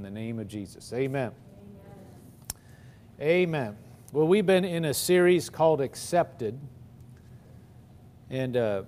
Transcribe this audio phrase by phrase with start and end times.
[0.00, 0.94] in the name of Jesus.
[0.94, 1.30] Amen.
[3.20, 3.30] Amen.
[3.68, 3.76] Amen.
[4.14, 6.58] Well, we've been in a series called Accepted,
[8.30, 8.84] and uh,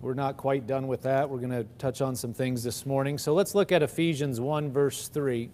[0.00, 1.28] we're not quite done with that.
[1.28, 3.18] We're going to touch on some things this morning.
[3.18, 5.50] So let's look at Ephesians 1, verse 3.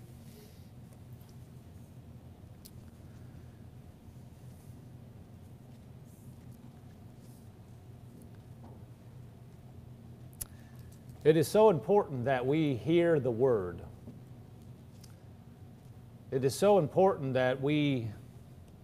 [11.25, 13.83] It is so important that we hear the word.
[16.34, 18.11] It is so important that we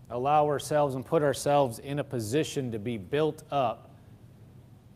[0.08, 3.90] allow ourselves and put ourselves in a position to be built up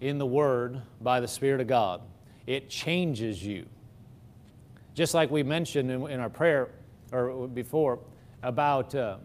[0.00, 2.02] in the Word by the Spirit of God.
[2.46, 3.66] It changes you.
[4.94, 6.68] Just like we mentioned in, our prayer
[7.10, 7.98] or before
[8.44, 9.16] about uh,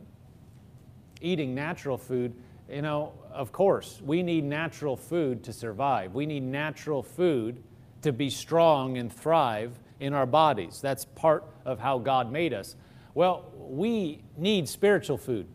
[1.21, 2.33] eating natural food,
[2.67, 6.15] you know, of course, we need natural food to survive.
[6.15, 7.61] We need natural food
[8.01, 10.81] to be strong and thrive in our bodies.
[10.81, 12.75] That's part of how God made us.
[13.19, 15.45] Well, we need spiritual food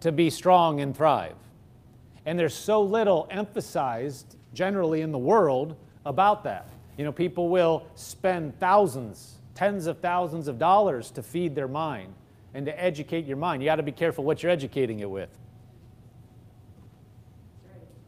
[0.00, 1.36] to be strong and thrive.
[2.24, 6.70] And there's so little emphasized generally in the world about that.
[6.96, 12.14] You know, people will spend thousands, tens of thousands of dollars to feed their mind
[12.54, 13.62] and to educate your mind.
[13.62, 15.28] You got to be careful what you're educating it with.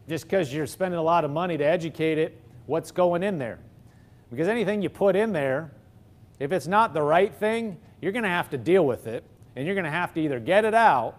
[0.08, 3.58] Just because you're spending a lot of money to educate it, what's going in there?
[4.30, 5.70] Because anything you put in there,
[6.38, 9.24] if it's not the right thing, you're going to have to deal with it
[9.56, 11.18] and you're going to have to either get it out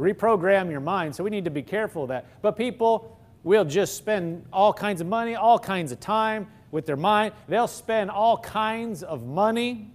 [0.00, 1.14] reprogram your mind.
[1.14, 2.42] So we need to be careful of that.
[2.42, 6.96] But people will just spend all kinds of money, all kinds of time with their
[6.96, 7.34] mind.
[7.48, 9.90] They'll spend all kinds of money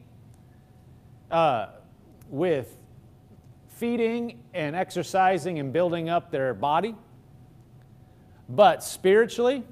[1.32, 1.68] uh,
[2.30, 2.78] with
[3.68, 6.96] feeding and exercising and building up their body.
[8.48, 9.64] But spiritually,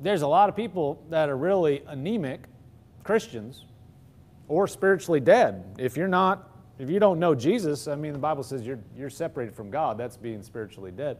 [0.00, 2.42] there's a lot of people that are really anemic
[3.06, 3.64] Christians
[4.48, 5.76] or spiritually dead.
[5.78, 9.08] If you're not if you don't know Jesus, I mean, the Bible says you're, you're
[9.08, 9.96] separated from God.
[9.96, 11.16] That's being spiritually dead.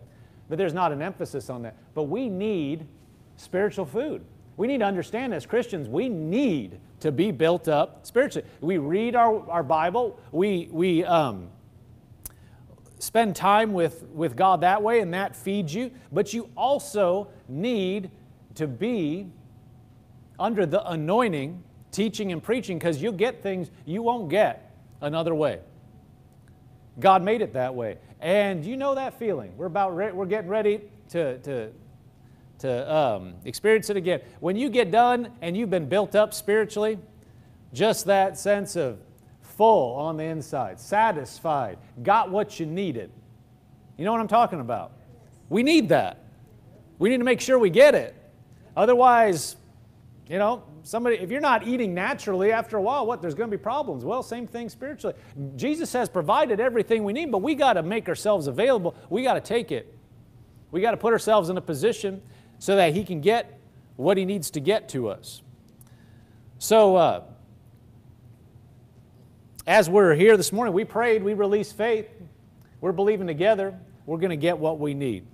[0.48, 1.76] But there's not an emphasis on that.
[1.94, 2.86] But we need
[3.36, 4.22] spiritual food.
[4.58, 8.46] We need to understand as Christians, we need to be built up spiritually.
[8.60, 11.48] We read our, our Bible, we, we um,
[12.98, 15.90] spend time with, with God that way, and that feeds you.
[16.12, 18.10] But you also need
[18.54, 19.28] to be
[20.38, 21.62] under the anointing,
[21.96, 24.70] teaching and preaching, because you'll get things you won't get
[25.00, 25.60] another way.
[27.00, 27.96] God made it that way.
[28.20, 29.56] And you know that feeling.
[29.56, 31.72] We're about re- we're getting ready to, to,
[32.58, 34.20] to um, experience it again.
[34.40, 36.98] When you get done and you've been built up spiritually,
[37.72, 38.98] just that sense of
[39.42, 43.10] full on the inside, satisfied, got what you needed.
[43.96, 44.92] You know what I'm talking about?
[45.48, 46.24] We need that.
[46.98, 48.14] We need to make sure we get it.
[48.76, 49.56] Otherwise,
[50.28, 53.20] you know, somebody, if you're not eating naturally, after a while, what?
[53.20, 54.04] There's going to be problems.
[54.04, 55.16] Well, same thing spiritually.
[55.56, 58.94] Jesus has provided everything we need, but we got to make ourselves available.
[59.10, 59.96] We got to take it.
[60.70, 62.22] We got to put ourselves in a position
[62.58, 63.58] so that He can get
[63.96, 65.42] what He needs to get to us.
[66.58, 67.22] So, uh,
[69.66, 72.08] as we're here this morning, we prayed, we released faith,
[72.80, 73.76] we're believing together,
[74.06, 75.26] we're going to get what we need.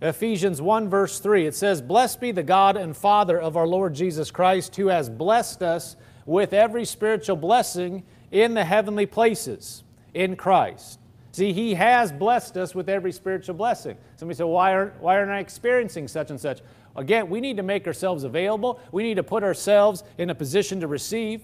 [0.00, 3.94] Ephesians 1, verse 3, it says, Blessed be the God and Father of our Lord
[3.94, 5.96] Jesus Christ, who has blessed us
[6.26, 10.98] with every spiritual blessing in the heavenly places in Christ.
[11.32, 13.96] See, He has blessed us with every spiritual blessing.
[14.16, 16.60] Somebody said, why aren't, why aren't I experiencing such and such?
[16.94, 18.80] Again, we need to make ourselves available.
[18.92, 21.42] We need to put ourselves in a position to receive.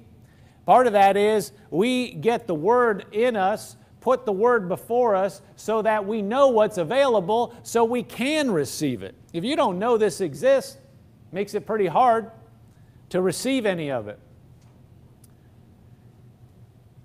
[0.66, 5.40] Part of that is we get the Word in us put the word before us
[5.56, 9.14] so that we know what's available so we can receive it.
[9.32, 10.76] If you don't know this exists,
[11.30, 12.30] makes it pretty hard
[13.10, 14.18] to receive any of it.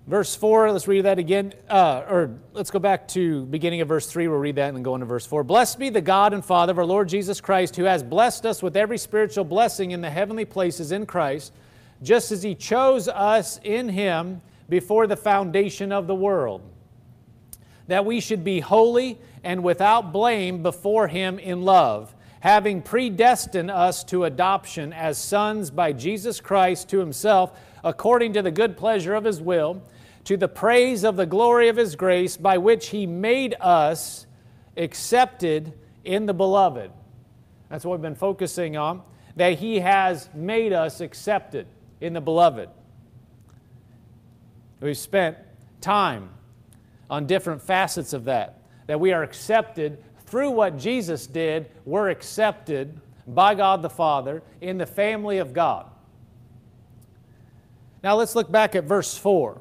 [0.06, 1.52] Verse 4, let's read that again.
[1.68, 4.26] Uh, or let's go back to beginning of verse 3.
[4.26, 5.44] We'll read that and then go into verse 4.
[5.44, 8.62] Blessed be the God and Father of our Lord Jesus Christ, who has blessed us
[8.62, 11.52] with every spiritual blessing in the heavenly places in Christ,
[12.02, 14.40] just as he chose us in him
[14.70, 16.62] before the foundation of the world
[17.88, 24.04] that we should be holy and without blame before Him in love, having predestined us
[24.04, 29.24] to adoption as sons by Jesus Christ to Himself, according to the good pleasure of
[29.24, 29.82] His will,
[30.24, 34.26] to the praise of the glory of His grace, by which He made us
[34.76, 35.72] accepted
[36.04, 36.90] in the beloved.
[37.68, 39.02] That's what we've been focusing on,
[39.36, 41.66] that He has made us accepted
[42.00, 42.68] in the beloved.
[44.80, 45.38] We've spent
[45.80, 46.30] time
[47.10, 48.62] on different facets of that.
[48.86, 54.78] That we are accepted through what Jesus did, we're accepted by God the Father in
[54.78, 55.86] the family of God.
[58.02, 59.60] Now let's look back at verse 4.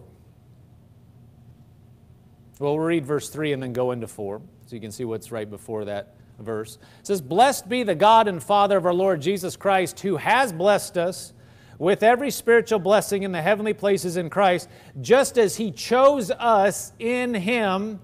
[2.60, 5.32] Well, we'll read verse 3 and then go into 4 so you can see what's
[5.32, 6.78] right before that verse.
[7.00, 10.52] It says, Blessed be the God and Father of our Lord Jesus Christ, who has
[10.52, 11.34] blessed us
[11.80, 14.70] with every spiritual blessing in the heavenly places in Christ,
[15.02, 18.00] just as He chose us in Him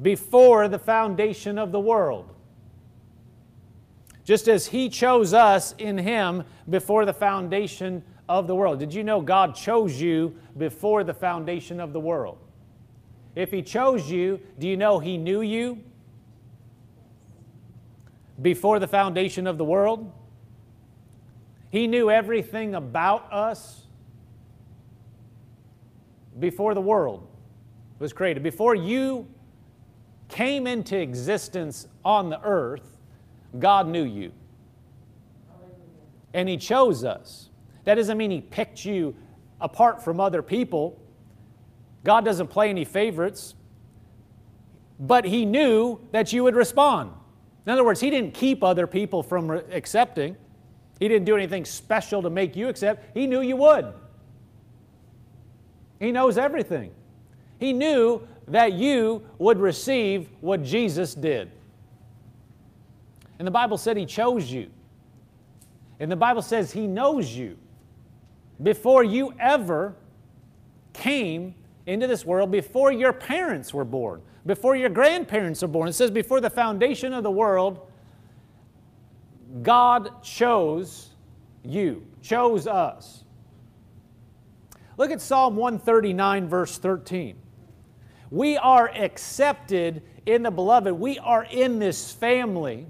[0.00, 2.32] before the foundation of the world.
[4.24, 8.78] Just as He chose us in Him before the foundation of the world.
[8.78, 12.38] Did you know God chose you before the foundation of the world?
[13.34, 15.82] If He chose you, do you know He knew you
[18.40, 20.12] before the foundation of the world?
[21.70, 23.82] He knew everything about us
[26.38, 27.26] before the world
[27.98, 28.42] was created.
[28.42, 29.26] Before you
[30.28, 32.98] came into existence on the earth,
[33.58, 34.32] God knew you.
[36.34, 37.48] And He chose us.
[37.84, 39.14] That doesn't mean He picked you
[39.60, 41.00] apart from other people.
[42.04, 43.54] God doesn't play any favorites.
[45.00, 47.12] But He knew that you would respond.
[47.64, 50.36] In other words, He didn't keep other people from accepting.
[50.98, 53.14] He didn't do anything special to make you accept.
[53.14, 53.92] He knew you would.
[56.00, 56.92] He knows everything.
[57.58, 61.50] He knew that you would receive what Jesus did.
[63.38, 64.70] And the Bible said He chose you.
[66.00, 67.56] And the Bible says He knows you
[68.62, 69.94] before you ever
[70.92, 71.54] came
[71.86, 75.88] into this world, before your parents were born, before your grandparents were born.
[75.88, 77.85] It says, before the foundation of the world,
[79.62, 81.10] God chose
[81.64, 83.24] you, chose us.
[84.96, 87.36] Look at Psalm 139, verse 13.
[88.30, 90.92] We are accepted in the beloved.
[90.92, 92.86] We are in this family.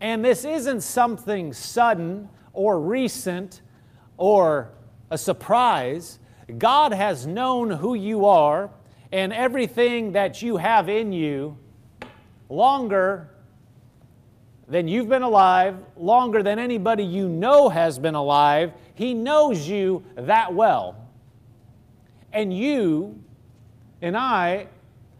[0.00, 3.62] And this isn't something sudden or recent
[4.16, 4.72] or
[5.10, 6.18] a surprise.
[6.58, 8.70] God has known who you are
[9.12, 11.56] and everything that you have in you
[12.48, 13.30] longer
[14.68, 18.72] than you've been alive, longer than anybody you know has been alive.
[18.94, 20.96] He knows you that well.
[22.32, 23.22] And you
[24.00, 24.68] and I,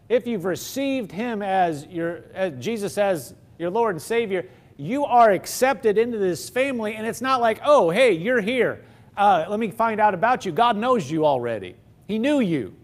[0.09, 4.45] if you've received Him as your, as Jesus as your Lord and Savior,
[4.77, 8.83] you are accepted into this family, and it's not like, oh, hey, you're here.
[9.15, 10.51] Uh, let me find out about you.
[10.51, 11.75] God knows you already.
[12.07, 12.75] He knew you.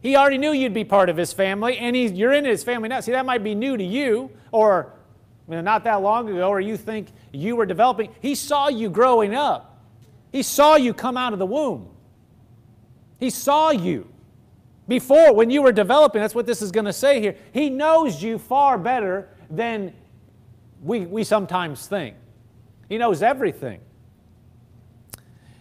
[0.00, 2.88] He already knew you'd be part of His family, and he's, you're in His family
[2.88, 3.00] now.
[3.00, 4.94] See, that might be new to you, or
[5.50, 8.14] you know, not that long ago, or you think you were developing.
[8.20, 9.84] He saw you growing up.
[10.30, 11.88] He saw you come out of the womb.
[13.18, 14.08] He saw you
[14.86, 16.20] before when you were developing.
[16.20, 17.34] That's what this is going to say here.
[17.52, 19.92] He knows you far better than
[20.82, 22.14] we, we sometimes think.
[22.88, 23.80] He knows everything.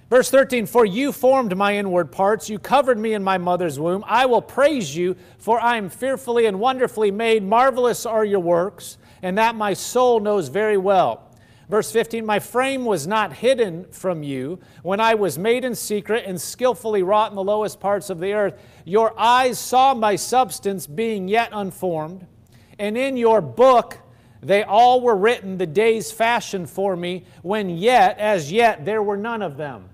[0.10, 4.04] Verse 13, For you formed my inward parts, you covered me in my mother's womb.
[4.08, 7.44] I will praise you, for I am fearfully and wonderfully made.
[7.44, 11.30] Marvelous are your works, and that my soul knows very well.
[11.69, 16.25] Verse 15, My frame was not hidden from you when I was made in secret
[16.25, 18.60] and skillfully wrought in the lowest parts of the earth.
[18.86, 22.25] Your eyes saw my substance being yet unformed,
[22.80, 24.00] and in your book
[24.42, 29.18] they all were written, the days fashioned for me, when yet, as yet, there were
[29.18, 29.89] none of them.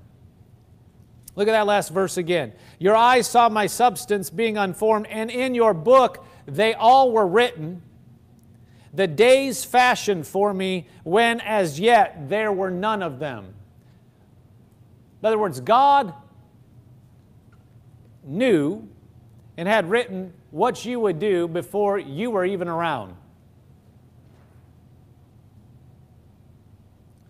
[1.36, 2.54] Look at that last verse again.
[2.80, 7.82] Your eyes saw my substance being unformed, and in your book they all were written,
[8.96, 13.54] the days fashioned for me, when as yet there were none of them.
[15.22, 16.14] In other words, God
[18.24, 18.88] knew
[19.58, 23.16] and had written what you would do before you were even around.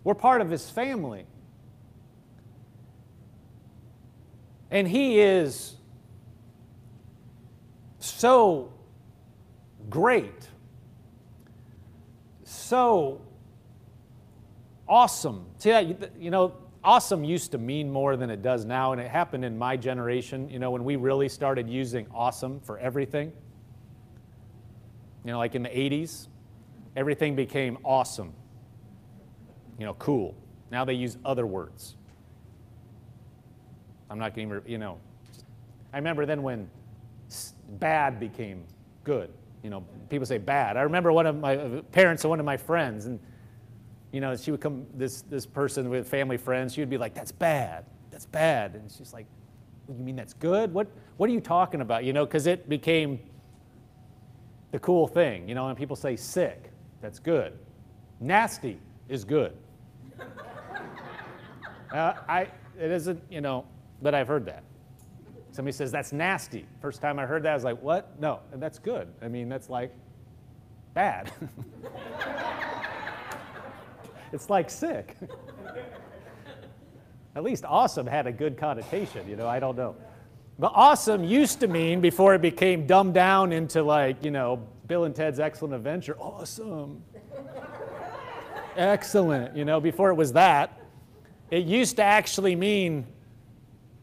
[0.04, 1.26] We're part of his family.
[4.70, 5.74] And he is
[7.98, 8.72] so
[9.88, 10.35] great,
[12.66, 13.20] so
[14.88, 15.46] awesome.
[15.58, 19.08] See that, you know, awesome used to mean more than it does now, and it
[19.08, 23.32] happened in my generation, you know, when we really started using awesome for everything.
[25.24, 26.28] You know, like in the 80s,
[26.94, 28.32] everything became awesome
[29.78, 30.34] you know, cool.
[30.70, 31.96] Now they use other words.
[34.08, 34.98] I'm not going to, you know.
[35.92, 36.68] I remember then when
[37.78, 38.64] bad became
[39.04, 39.30] good.
[39.62, 40.76] You know, people say bad.
[40.76, 43.18] I remember one of my uh, parents of one of my friends, and
[44.12, 44.86] you know, she would come.
[44.94, 47.84] This this person with family friends, she would be like, "That's bad.
[48.10, 49.26] That's bad," and she's like,
[49.88, 50.72] "You mean that's good?
[50.72, 53.20] What What are you talking about?" You know, because it became
[54.72, 55.48] the cool thing.
[55.48, 56.70] You know, and people say sick,
[57.00, 57.58] that's good.
[58.20, 59.56] Nasty is good.
[61.92, 62.40] Uh, I,
[62.78, 63.64] it isn't, you know,
[64.02, 64.64] but I've heard that.
[65.56, 66.66] Somebody says, that's nasty.
[66.82, 68.20] First time I heard that, I was like, what?
[68.20, 69.08] No, and that's good.
[69.22, 69.90] I mean, that's like
[70.92, 71.32] bad.
[74.34, 75.16] it's like sick.
[77.34, 79.96] At least awesome had a good connotation, you know, I don't know.
[80.58, 85.04] But awesome used to mean, before it became dumbed down into like, you know, Bill
[85.04, 87.02] and Ted's Excellent Adventure, awesome.
[88.76, 90.78] Excellent, you know, before it was that,
[91.50, 93.06] it used to actually mean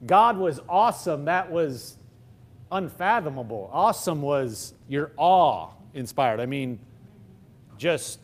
[0.06, 1.26] God was awesome.
[1.26, 1.98] That was
[2.72, 3.70] unfathomable.
[3.72, 6.40] Awesome was your awe inspired.
[6.40, 6.80] I mean,
[7.78, 8.20] just,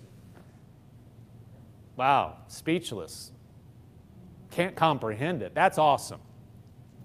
[1.96, 3.32] wow, speechless.
[4.52, 5.54] Can't comprehend it.
[5.54, 6.20] That's awesome.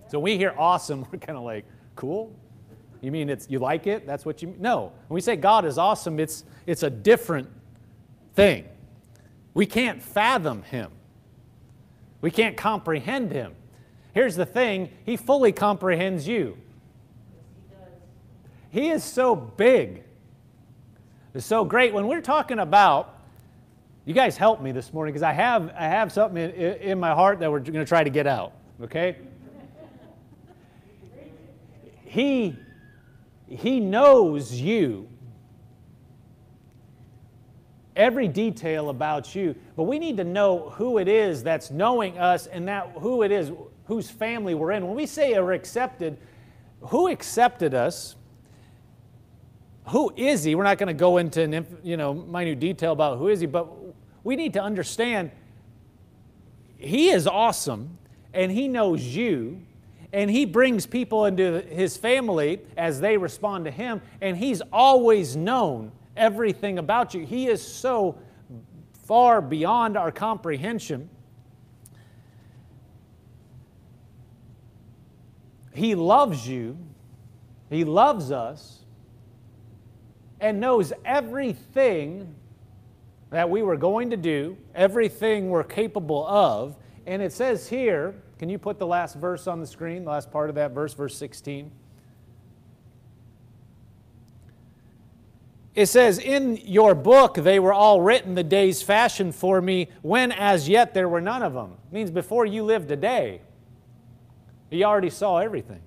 [0.08, 1.64] So when we hear awesome, we're kind of like,
[1.96, 2.34] cool?
[3.00, 4.06] You mean it's you like it?
[4.06, 4.62] That's what you mean?
[4.62, 4.92] No.
[5.08, 7.50] When we say God is awesome, it's it's a different
[8.34, 8.64] thing.
[9.52, 10.90] We can't fathom him.
[12.22, 13.54] We can't comprehend him.
[14.14, 16.56] Here's the thing He fully comprehends you.
[18.70, 20.02] He is so big,
[21.34, 21.92] it's so great.
[21.92, 23.20] When we're talking about,
[24.04, 27.12] you guys help me this morning because I have, I have something in, in my
[27.12, 28.52] heart that we're going to try to get out,
[28.82, 29.16] okay?
[32.04, 32.56] he,
[33.48, 35.08] he knows you
[37.96, 42.46] every detail about you but we need to know who it is that's knowing us
[42.48, 43.52] and that who it is
[43.86, 44.86] whose family we're in.
[44.86, 46.18] When we say are accepted,
[46.80, 48.16] who accepted us?
[49.88, 50.54] Who is he?
[50.54, 53.46] We're not going to go into an, you know minute detail about who is he,
[53.46, 53.68] but
[54.22, 55.30] we need to understand
[56.78, 57.98] he is awesome
[58.32, 59.60] and he knows you
[60.12, 65.36] and he brings people into his family as they respond to him and he's always
[65.36, 67.26] known everything about you.
[67.26, 68.16] He is so
[68.92, 71.10] far beyond our comprehension
[75.74, 76.78] He loves you,
[77.68, 78.80] He loves us,
[80.40, 82.34] and knows everything
[83.30, 86.76] that we were going to do, everything we're capable of.
[87.06, 90.30] And it says here, can you put the last verse on the screen, the last
[90.30, 91.70] part of that verse, verse 16?
[95.74, 100.30] It says, In your book they were all written, the days fashioned for me, when
[100.30, 101.72] as yet there were none of them.
[101.90, 103.40] It means before you lived a day.
[104.74, 105.80] He already saw everything.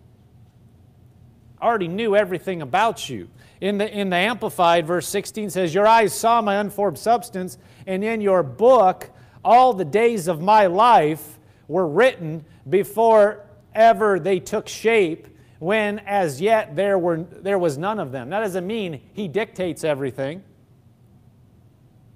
[1.61, 3.27] Already knew everything about you.
[3.59, 8.01] In the, in the Amplified, verse 16 says, Your eyes saw my unformed substance, and
[8.01, 9.09] in your book
[9.43, 15.27] all the days of my life were written before ever they took shape,
[15.59, 18.29] when as yet there, were, there was none of them.
[18.29, 20.45] That doesn't mean he dictates everything.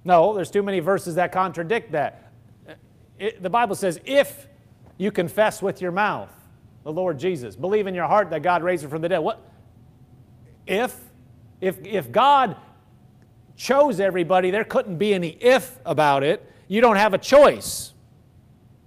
[0.06, 2.32] No, there's too many verses that contradict that.
[3.18, 4.48] It, the Bible says, if
[4.96, 6.30] you confess with your mouth
[6.84, 7.56] the Lord Jesus.
[7.56, 9.18] Believe in your heart that God raised him from the dead.
[9.18, 9.40] What
[10.66, 10.98] if
[11.60, 12.56] if if God
[13.56, 16.44] chose everybody, there couldn't be any if about it.
[16.68, 17.92] You don't have a choice.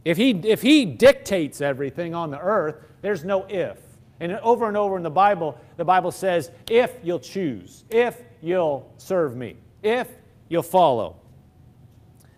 [0.03, 3.77] If he if he dictates everything on the earth, there's no if.
[4.19, 8.89] And over and over in the Bible, the Bible says, if you'll choose, if you'll
[8.97, 10.07] serve me, if
[10.47, 11.17] you'll follow.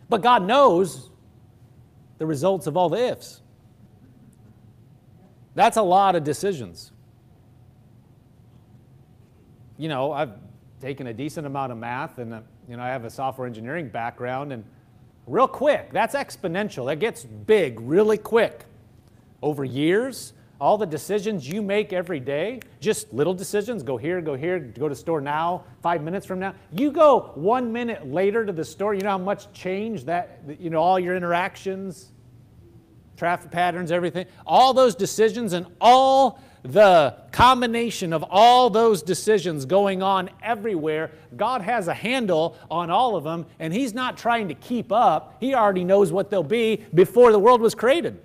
[0.09, 1.09] But God knows
[2.17, 3.41] the results of all the ifs.
[5.57, 6.91] That's a lot of decisions.
[9.79, 10.33] You know, I've
[10.79, 13.89] taken a decent amount of math and, uh, you know, I have a software engineering
[13.89, 14.63] background and
[15.25, 16.85] real quick, that's exponential.
[16.85, 18.65] That gets big really quick.
[19.41, 24.35] Over years, all the decisions you make every day, just little decisions, go here, go
[24.35, 26.53] here, go to store now, five minutes from now.
[26.71, 30.69] You go one minute later to the store, you know how much change that, you
[30.69, 32.11] know, all your interactions,
[33.17, 40.01] traffic patterns, everything, all those decisions and all the combination of all those decisions going
[40.01, 44.53] on everywhere, God has a handle on all of them, and He's not trying to
[44.53, 45.37] keep up.
[45.39, 48.21] He already knows what they'll be before the world was created.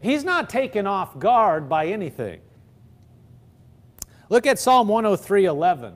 [0.00, 2.40] He's not taken off guard by anything.
[4.28, 5.94] Look at Psalm 103 11.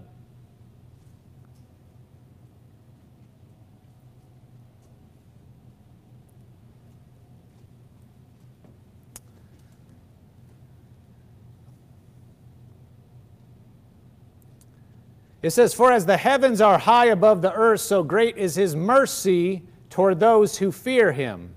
[15.43, 18.77] It says, For as the heavens are high above the earth, so great is his
[18.77, 21.55] mercy toward those who fear him.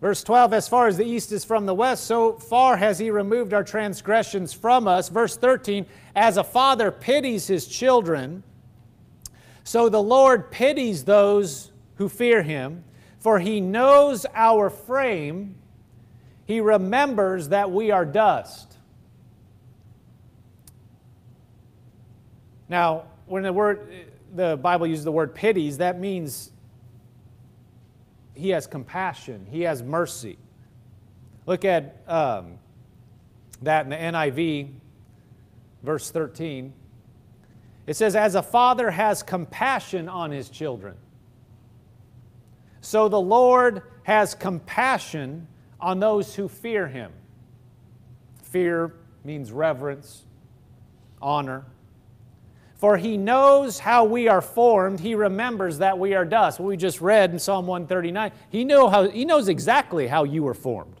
[0.00, 3.10] Verse 12, as far as the east is from the west, so far has he
[3.10, 5.08] removed our transgressions from us.
[5.08, 8.42] Verse 13, as a father pities his children,
[9.62, 12.84] so the Lord pities those who fear him.
[13.18, 15.54] For he knows our frame,
[16.44, 18.76] he remembers that we are dust.
[22.74, 23.88] Now, when the word
[24.34, 26.50] the Bible uses the word pities, that means
[28.34, 30.38] he has compassion, he has mercy.
[31.46, 32.58] Look at um,
[33.62, 34.70] that in the NIV,
[35.84, 36.72] verse 13.
[37.86, 40.96] It says, As a father has compassion on his children,
[42.80, 45.46] so the Lord has compassion
[45.78, 47.12] on those who fear him.
[48.42, 50.24] Fear means reverence,
[51.22, 51.66] honor.
[52.84, 55.00] For he knows how we are formed.
[55.00, 56.60] He remembers that we are dust.
[56.60, 58.30] We just read in Psalm 139.
[58.50, 61.00] He, how, he knows exactly how you were formed.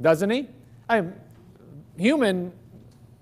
[0.00, 0.48] Doesn't he?
[0.88, 1.12] I mean,
[1.98, 2.52] human,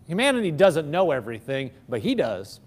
[0.07, 2.61] humanity doesn't know everything, but he does.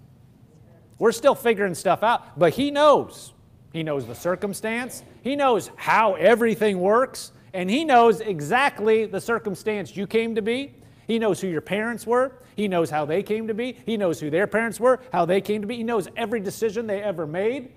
[0.99, 3.31] We're still figuring stuff out, but he knows.
[3.71, 5.01] He knows the circumstance.
[5.21, 7.31] He knows how everything works.
[7.53, 10.75] And he knows exactly the circumstance you came to be.
[11.07, 12.33] He knows who your parents were.
[12.55, 13.77] He knows how they came to be.
[13.85, 15.77] He knows who their parents were, how they came to be.
[15.77, 17.71] He knows every decision they ever made.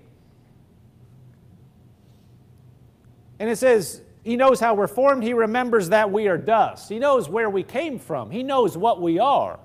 [3.39, 5.23] And it says, He knows how we're formed.
[5.23, 6.89] He remembers that we are dust.
[6.89, 8.31] He knows where we came from.
[8.31, 9.59] He knows what we are.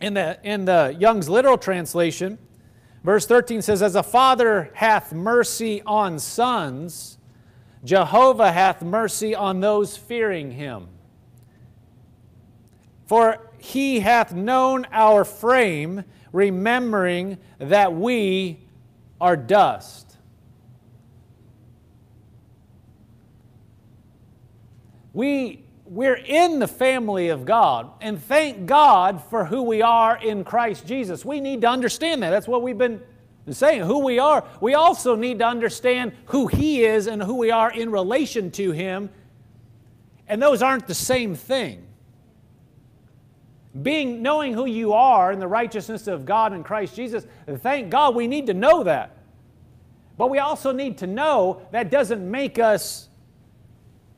[0.00, 2.38] In the, in the Young's literal translation,
[3.02, 7.18] verse 13 says, As a father hath mercy on sons,
[7.84, 10.88] Jehovah hath mercy on those fearing him.
[13.08, 18.60] For he hath known our frame, remembering that we
[19.18, 20.18] are dust.
[25.14, 30.44] We, we're in the family of God, and thank God for who we are in
[30.44, 31.24] Christ Jesus.
[31.24, 32.28] We need to understand that.
[32.28, 33.00] That's what we've been
[33.50, 34.44] saying, who we are.
[34.60, 38.70] We also need to understand who He is and who we are in relation to
[38.72, 39.08] Him,
[40.28, 41.87] and those aren't the same thing
[43.82, 47.26] being knowing who you are in the righteousness of God in Christ Jesus,
[47.58, 49.16] thank God we need to know that.
[50.16, 53.08] But we also need to know that doesn't make us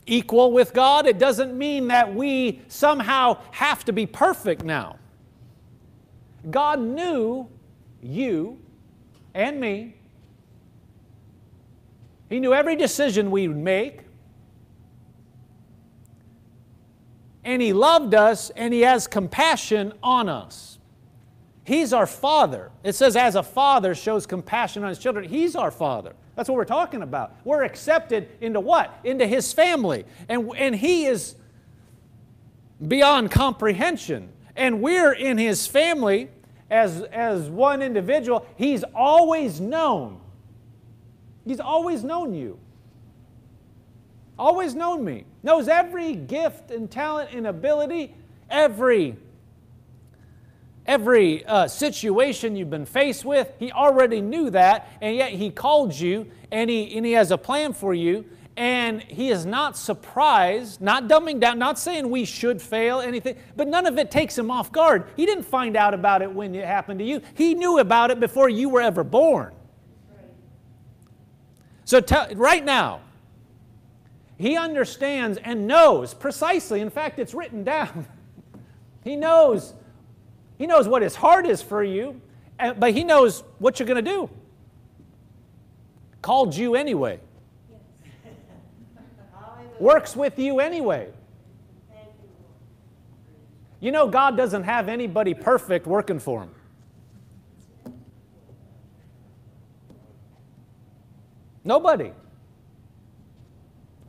[0.07, 1.07] equal with God.
[1.07, 4.97] It doesn't mean that we somehow have to be perfect now.
[6.51, 7.49] God knew
[8.03, 8.59] you
[9.35, 9.97] and me.
[12.31, 14.01] He knew every decision we would make.
[17.45, 20.79] And He loved us and He has compassion on us.
[21.65, 22.71] He's our Father.
[22.83, 26.15] It says, as a father shows compassion on his children, He's our Father.
[26.37, 27.35] That's what we're talking about.
[27.45, 28.99] We're accepted into what?
[29.05, 30.05] Into His family.
[30.29, 31.35] And, and He is
[32.87, 34.31] beyond comprehension.
[34.57, 36.31] And we're in His family
[36.71, 38.47] as, as one individual.
[38.57, 40.21] He's always known.
[41.45, 42.59] He's always known you
[44.41, 48.15] always known me, knows every gift and talent and ability,
[48.49, 49.17] every
[50.87, 53.53] every uh, situation you've been faced with.
[53.59, 57.39] He already knew that, and yet He called you, and He and He has a
[57.39, 58.25] plan for you.
[58.57, 63.69] And he is not surprised, not dumbing down, not saying we should fail, anything, but
[63.69, 65.07] none of it takes him off guard.
[65.17, 67.23] He didn't find out about it when it happened to you.
[67.37, 69.55] He knew about it before you were ever born.
[71.87, 73.01] So tell, right now,
[74.41, 76.81] he understands and knows precisely.
[76.81, 78.07] In fact, it's written down.
[79.05, 79.75] he knows.
[80.57, 82.19] He knows what his heart is for you,
[82.79, 84.31] but he knows what you're going to do.
[86.23, 87.21] Called you anyway.
[89.79, 91.11] Works with you anyway.
[93.79, 96.51] You know, God doesn't have anybody perfect working for him.
[101.63, 102.13] Nobody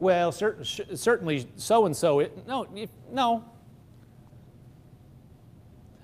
[0.01, 2.27] well, cer- certainly so and so.
[2.47, 2.65] No,
[3.11, 3.45] no.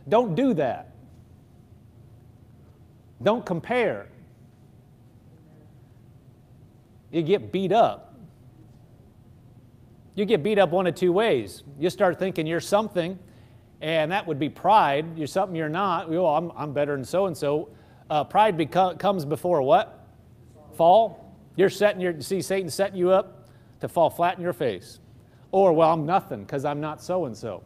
[0.07, 0.91] Don't do that.
[3.23, 4.07] Don't compare.
[7.11, 8.13] You get beat up.
[10.13, 11.63] You get beat up one of two ways.
[11.79, 13.17] You start thinking you're something,
[13.81, 15.17] and that would be pride.
[15.17, 16.07] You're something you're not.
[16.07, 17.69] Well, I'm, I'm better than so and so.
[18.29, 20.07] Pride comes before what?
[20.75, 21.35] Fall.
[21.55, 23.36] You're setting your see Satan setting you up
[23.79, 24.99] to fall flat in your face.
[25.51, 27.63] Or, well, I'm nothing because I'm not so and so.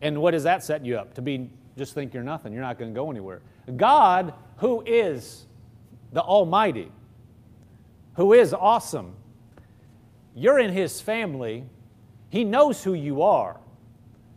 [0.00, 1.14] And what does that set you up?
[1.14, 2.52] To be just think you're nothing.
[2.52, 3.40] You're not going to go anywhere.
[3.76, 5.46] God, who is
[6.12, 6.90] the Almighty,
[8.14, 9.14] who is awesome,
[10.34, 11.64] you're in His family.
[12.30, 13.58] He knows who you are,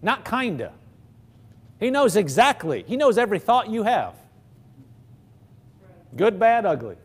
[0.01, 0.73] not kinda.
[1.79, 2.83] He knows exactly.
[2.87, 4.15] He knows every thought you have.
[6.15, 6.95] Good, bad, ugly.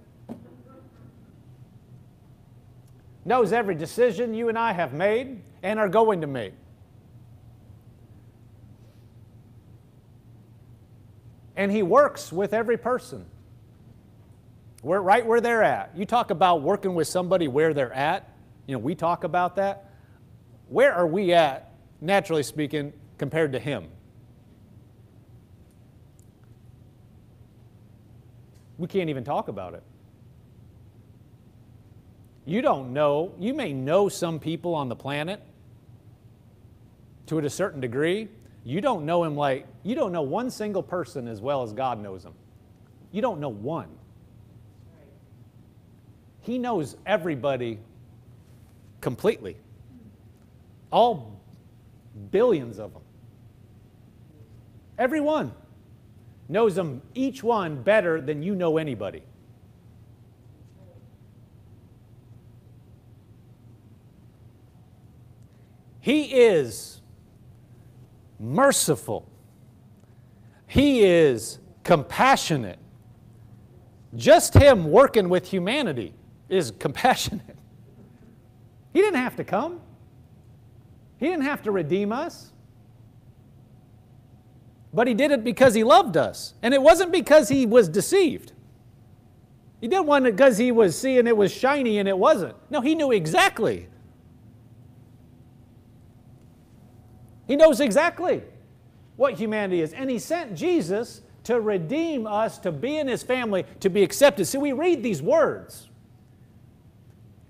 [3.25, 6.55] Knows every decision you and I have made and are going to make.
[11.57, 13.27] And He works with every person.
[14.83, 15.91] We're right where they're at.
[15.95, 18.31] You talk about working with somebody where they're at.
[18.67, 19.91] You know, we talk about that.
[20.69, 23.89] Where are we at, naturally speaking, compared to Him?
[28.79, 29.83] We can't even talk about it.
[32.45, 35.43] You don't know, you may know some people on the planet
[37.27, 38.29] to a certain degree.
[38.65, 42.03] You don't know him like, you don't know one single person as well as God
[42.03, 42.35] knows him.
[43.13, 43.89] You don't know one.
[46.41, 47.79] He knows everybody
[49.01, 49.57] completely.
[50.91, 51.41] All
[52.31, 53.03] billions of them.
[54.99, 55.53] Everyone
[56.49, 59.23] knows them, each one, better than you know anybody.
[66.01, 67.01] He is
[68.39, 69.31] merciful.
[70.67, 72.79] He is compassionate.
[74.17, 76.15] Just Him working with humanity
[76.49, 77.57] is compassionate.
[78.93, 79.81] He didn't have to come,
[81.19, 82.53] He didn't have to redeem us.
[84.93, 86.55] But He did it because He loved us.
[86.63, 88.53] And it wasn't because He was deceived.
[89.81, 92.57] He didn't want it because He was seeing it was shiny and it wasn't.
[92.71, 93.89] No, He knew exactly.
[97.51, 98.45] He knows exactly
[99.17, 99.93] what humanity is.
[99.93, 104.45] And He sent Jesus to redeem us, to be in His family, to be accepted.
[104.45, 105.89] See, we read these words.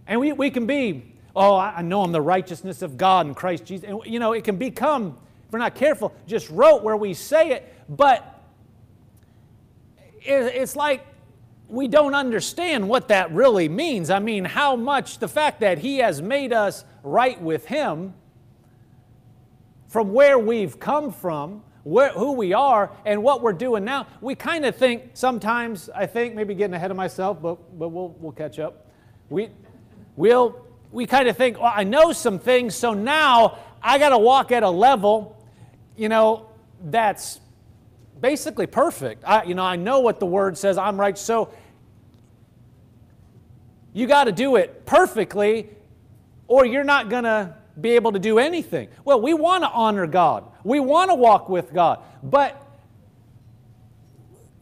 [0.06, 3.66] And we, we can be, oh, I know I'm the righteousness of God in Christ
[3.66, 3.90] Jesus.
[3.90, 7.50] And, you know, it can become, if we're not careful, just rote where we say
[7.50, 8.42] it, but
[10.22, 11.06] it, it's like
[11.68, 14.08] we don't understand what that really means.
[14.08, 18.14] I mean, how much the fact that He has made us right with Him
[19.90, 24.07] from where we've come from, where, who we are, and what we're doing now.
[24.20, 28.14] We kind of think sometimes, I think, maybe getting ahead of myself, but, but we'll,
[28.20, 28.87] we'll catch up.
[29.31, 29.50] We,
[30.14, 34.18] we'll, we kind of think, well, I know some things, so now I got to
[34.18, 35.37] walk at a level,
[35.96, 36.50] you know,
[36.85, 37.40] that's
[38.20, 39.24] basically perfect.
[39.26, 41.18] I, you know, I know what the word says, I'm right.
[41.18, 41.53] So
[43.92, 45.68] you got to do it perfectly,
[46.46, 48.88] or you're not going to be able to do anything.
[49.04, 52.66] Well, we want to honor God, we want to walk with God, but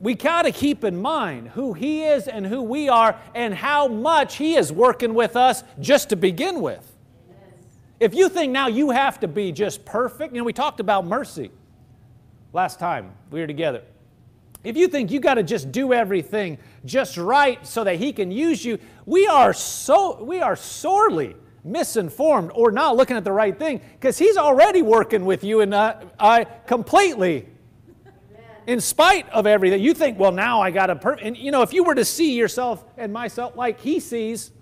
[0.00, 3.88] we got to keep in mind who He is and who we are and how
[3.88, 6.94] much He is working with us just to begin with.
[7.98, 11.04] If you think now you have to be just perfect, you know, we talked about
[11.04, 11.50] mercy
[12.52, 13.82] last time we were together.
[14.62, 18.30] If you think you got to just do everything just right so that He can
[18.30, 21.34] use you, we are so we are sorely
[21.68, 25.74] misinformed or not looking at the right thing because He's already working with you and
[25.74, 27.48] uh, I completely
[28.68, 29.82] in spite of everything.
[29.82, 31.26] You think, well, now I got a perfect.
[31.26, 34.52] And you know, if you were to see yourself and myself like he sees,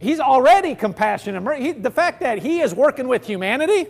[0.00, 1.62] he's already compassionate.
[1.62, 3.86] He, the fact that he is working with humanity.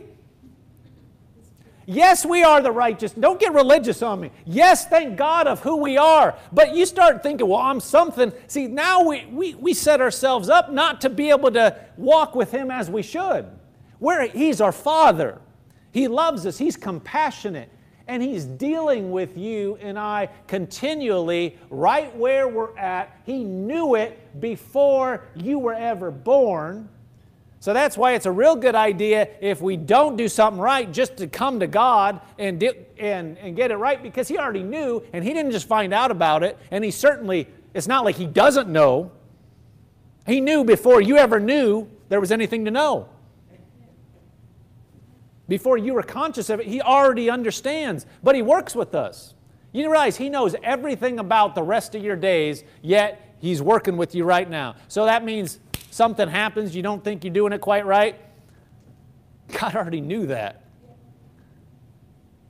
[1.86, 3.12] Yes, we are the righteous.
[3.12, 4.30] Don't get religious on me.
[4.46, 6.36] Yes, thank God of who we are.
[6.52, 8.32] But you start thinking, well, I'm something.
[8.46, 12.50] See, now we, we, we set ourselves up not to be able to walk with
[12.50, 13.46] Him as we should.
[13.98, 15.40] Where He's our Father.
[15.92, 17.70] He loves us, He's compassionate,
[18.08, 23.20] and He's dealing with you and I continually right where we're at.
[23.24, 26.88] He knew it before you were ever born.
[27.64, 31.16] So that's why it's a real good idea if we don't do something right just
[31.16, 32.62] to come to God and,
[32.98, 36.10] and, and get it right because He already knew and He didn't just find out
[36.10, 36.58] about it.
[36.70, 39.12] And He certainly, it's not like He doesn't know.
[40.26, 43.08] He knew before you ever knew there was anything to know
[45.48, 49.32] before you were conscious of it, He already understands, but He works with us.
[49.72, 54.14] You realize He knows everything about the rest of your days, yet He's working with
[54.14, 54.76] you right now.
[54.88, 55.60] So that means
[55.94, 58.20] something happens, you don't think you're doing it quite right.
[59.60, 60.64] God already knew that.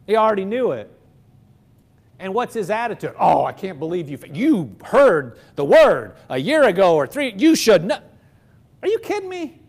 [0.06, 0.90] He already knew it.
[2.18, 3.14] And what's his attitude?
[3.18, 4.18] Oh, I can't believe you.
[4.32, 7.34] You heard the word a year ago or three.
[7.36, 7.98] You should know.
[8.82, 9.60] Are you kidding me?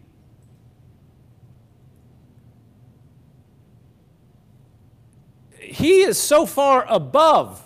[5.60, 7.62] He is so far above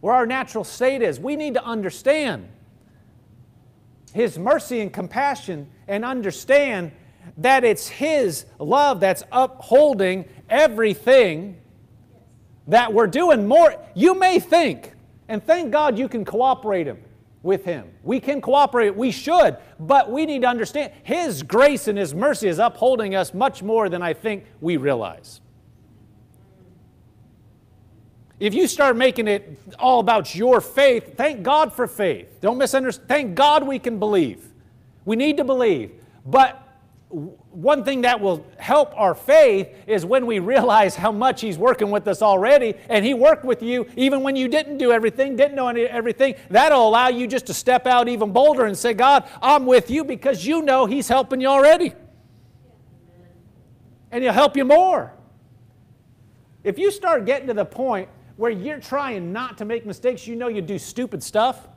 [0.00, 1.18] where our natural state is.
[1.18, 2.48] We need to understand
[4.16, 6.90] His mercy and compassion and understand
[7.36, 11.60] that it's His love that's upholding everything
[12.66, 13.74] that we're doing more.
[13.94, 14.94] You may think,
[15.28, 16.98] and thank God you can cooperate him
[17.42, 17.90] with him.
[18.02, 22.48] We can cooperate, we should, but we need to understand his grace and his mercy
[22.48, 25.42] is upholding us much more than I think we realize.
[28.38, 32.40] If you start making it all about your faith, thank God for faith.
[32.40, 33.08] Don't misunderstand.
[33.08, 34.52] Thank God we can believe.
[35.06, 35.92] We need to believe.
[36.26, 36.62] But
[37.08, 41.90] one thing that will help our faith is when we realize how much He's working
[41.90, 45.54] with us already, and He worked with you even when you didn't do everything, didn't
[45.54, 46.34] know everything.
[46.50, 50.04] That'll allow you just to step out even bolder and say, God, I'm with you
[50.04, 51.94] because you know He's helping you already.
[54.10, 55.14] And He'll help you more.
[56.64, 60.36] If you start getting to the point where you're trying not to make mistakes, you
[60.36, 61.68] know you do stupid stuff.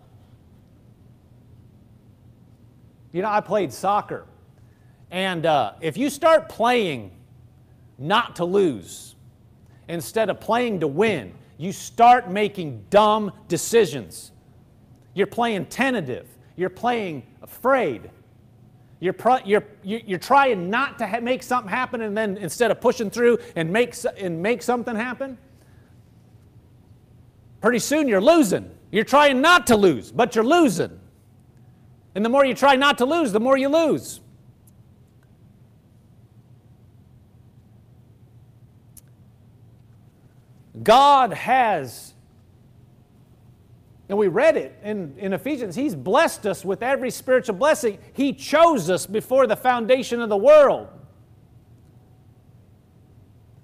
[3.11, 4.25] You know, I played soccer.
[5.11, 7.11] And uh, if you start playing
[7.97, 9.15] not to lose
[9.87, 14.31] instead of playing to win, you start making dumb decisions.
[15.13, 16.27] You're playing tentative.
[16.55, 18.11] You're playing afraid.
[18.99, 23.09] You're, you're, you're trying not to ha- make something happen, and then instead of pushing
[23.09, 25.37] through and make, and make something happen,
[27.61, 28.69] pretty soon you're losing.
[28.91, 30.99] You're trying not to lose, but you're losing.
[32.15, 34.21] And the more you try not to lose, the more you lose.
[40.81, 42.13] God has,
[44.07, 47.99] and we read it in, in Ephesians, He's blessed us with every spiritual blessing.
[48.13, 50.87] He chose us before the foundation of the world.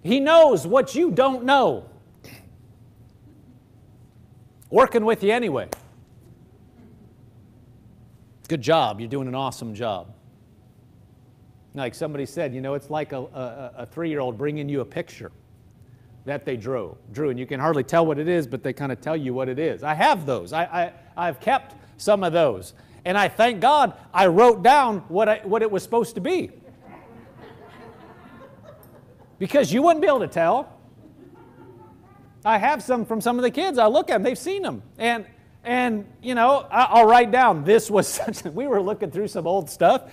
[0.04, 1.90] He knows what you don't know
[4.70, 5.70] working with you anyway.
[8.48, 9.00] Good job.
[9.00, 10.14] You're doing an awesome job.
[11.74, 14.82] Like somebody said, you know, it's like a, a, a three year old bringing you
[14.82, 15.32] a picture
[16.26, 16.98] that they drew.
[17.12, 19.34] Drew, and you can hardly tell what it is, but they kind of tell you
[19.34, 19.84] what it is.
[19.84, 20.54] I have those.
[20.54, 20.94] I, I,
[21.28, 22.74] I've kept some of those.
[23.04, 26.52] And I thank God I wrote down what, I, what it was supposed to be.
[29.38, 30.75] because you wouldn't be able to tell.
[32.46, 33.80] I have some from some of the kids.
[33.80, 34.84] I look at them, they've seen them.
[35.00, 35.26] And,
[35.64, 39.70] and you know, I'll write down this was such, we were looking through some old
[39.70, 40.12] stuff.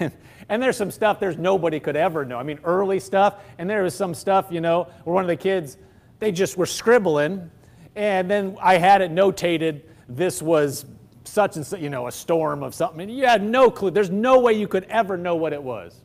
[0.00, 0.12] And,
[0.48, 2.36] and there's some stuff there's nobody could ever know.
[2.36, 3.36] I mean, early stuff.
[3.56, 5.78] And there was some stuff, you know, where one of the kids,
[6.18, 7.50] they just were scribbling.
[7.94, 10.86] And then I had it notated this was
[11.22, 13.08] such and such, you know, a storm of something.
[13.08, 13.92] You had no clue.
[13.92, 16.00] There's no way you could ever know what it was.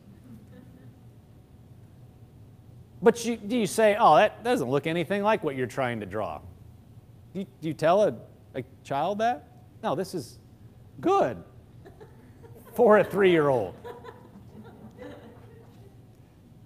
[3.05, 6.07] But you, do you say, oh, that doesn't look anything like what you're trying to
[6.07, 6.39] draw?
[7.35, 8.15] Do you, do you tell a,
[8.55, 9.47] a child that?
[9.83, 10.39] No, this is
[10.99, 11.37] good
[12.73, 13.75] for a three year old.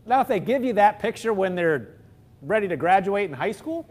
[0.05, 1.97] Now, if they give you that picture when they're
[2.41, 3.85] ready to graduate in high school,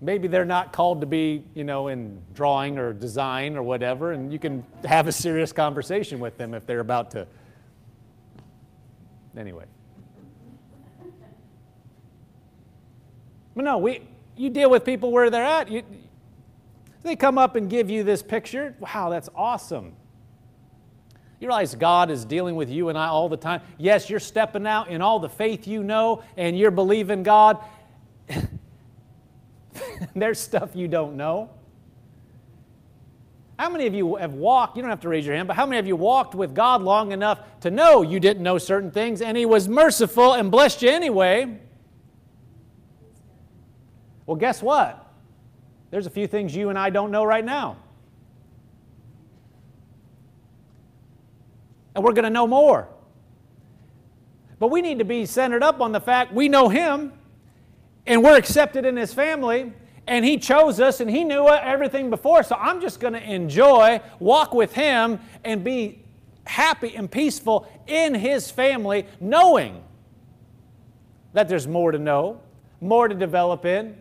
[0.00, 4.32] maybe they're not called to be, you know, in drawing or design or whatever, and
[4.32, 7.28] you can have a serious conversation with them if they're about to.
[9.36, 9.66] Anyway.
[13.56, 14.02] But no, we,
[14.36, 15.70] you deal with people where they're at.
[15.70, 15.82] You,
[17.02, 18.76] they come up and give you this picture.
[18.78, 19.96] Wow, that's awesome.
[21.40, 23.62] You realize God is dealing with you and I all the time.
[23.78, 27.58] Yes, you're stepping out in all the faith you know and you're believing God.
[30.14, 31.50] There's stuff you don't know.
[33.58, 35.64] How many of you have walked, you don't have to raise your hand, but how
[35.64, 39.22] many of you walked with God long enough to know you didn't know certain things
[39.22, 41.58] and He was merciful and blessed you anyway?
[44.26, 45.06] Well, guess what?
[45.90, 47.76] There's a few things you and I don't know right now.
[51.94, 52.88] And we're going to know more.
[54.58, 57.12] But we need to be centered up on the fact we know Him
[58.06, 59.72] and we're accepted in His family
[60.06, 62.42] and He chose us and He knew everything before.
[62.42, 66.04] So I'm just going to enjoy, walk with Him, and be
[66.44, 69.82] happy and peaceful in His family, knowing
[71.32, 72.40] that there's more to know,
[72.80, 73.96] more to develop in,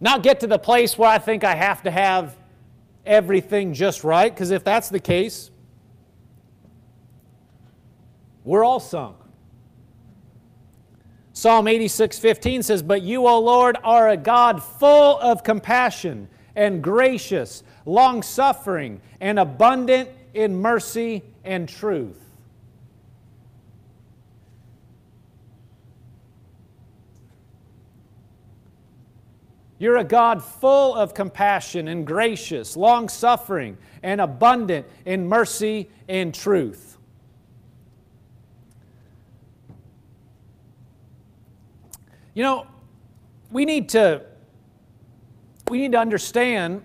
[0.00, 2.36] not get to the place where I think I have to have
[3.04, 5.50] everything just right, because if that's the case,
[8.44, 9.16] we're all sunk.
[11.32, 16.82] Psalm 86 15 says, But you, O Lord, are a God full of compassion and
[16.82, 22.27] gracious, long suffering, and abundant in mercy and truth.
[29.78, 36.34] You're a God full of compassion and gracious, long suffering, and abundant in mercy and
[36.34, 36.98] truth.
[42.34, 42.66] You know,
[43.50, 44.22] we need to
[45.68, 46.82] we need to understand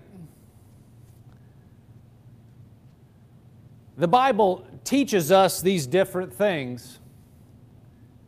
[3.96, 6.98] the Bible teaches us these different things.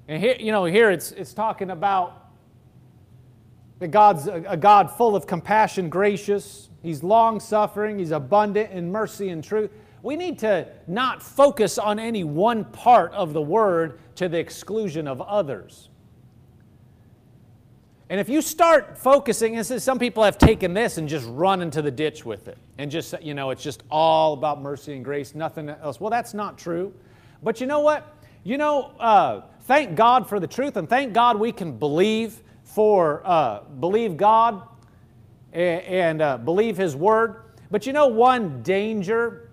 [0.08, 2.25] And here, you know, here it's, it's talking about
[3.78, 6.70] that God's a, God full of compassion, gracious.
[6.82, 7.98] He's long suffering.
[7.98, 9.70] He's abundant in mercy and truth.
[10.02, 15.08] We need to not focus on any one part of the word to the exclusion
[15.08, 15.88] of others.
[18.08, 21.82] And if you start focusing, and some people have taken this and just run into
[21.82, 25.34] the ditch with it, and just, you know, it's just all about mercy and grace,
[25.34, 26.00] nothing else.
[26.00, 26.94] Well, that's not true.
[27.42, 28.16] But you know what?
[28.44, 33.22] You know, uh, thank God for the truth, and thank God we can believe for,
[33.24, 34.62] uh, believe God
[35.52, 37.42] and, uh, believe His Word.
[37.70, 39.50] But you know, one danger,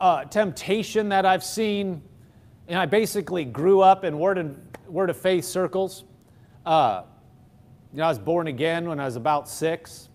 [0.00, 2.02] uh, temptation that I've seen,
[2.66, 6.04] and I basically grew up in Word, and, word of Faith circles.
[6.64, 7.02] Uh,
[7.92, 10.08] you know, I was born again when I was about six,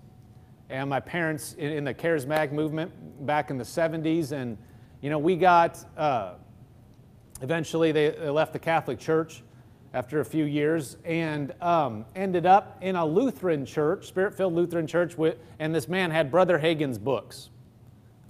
[0.70, 2.92] and my parents in, in the charismatic movement
[3.26, 4.58] back in the 70s, and
[5.02, 6.34] you know, we got uh,
[7.42, 9.44] eventually they, left the Catholic Church
[9.94, 15.18] after a few years and um, ended up in a Lutheran church, Spirit-filled Lutheran church,
[15.18, 17.50] with, and this man had Brother Hagin's books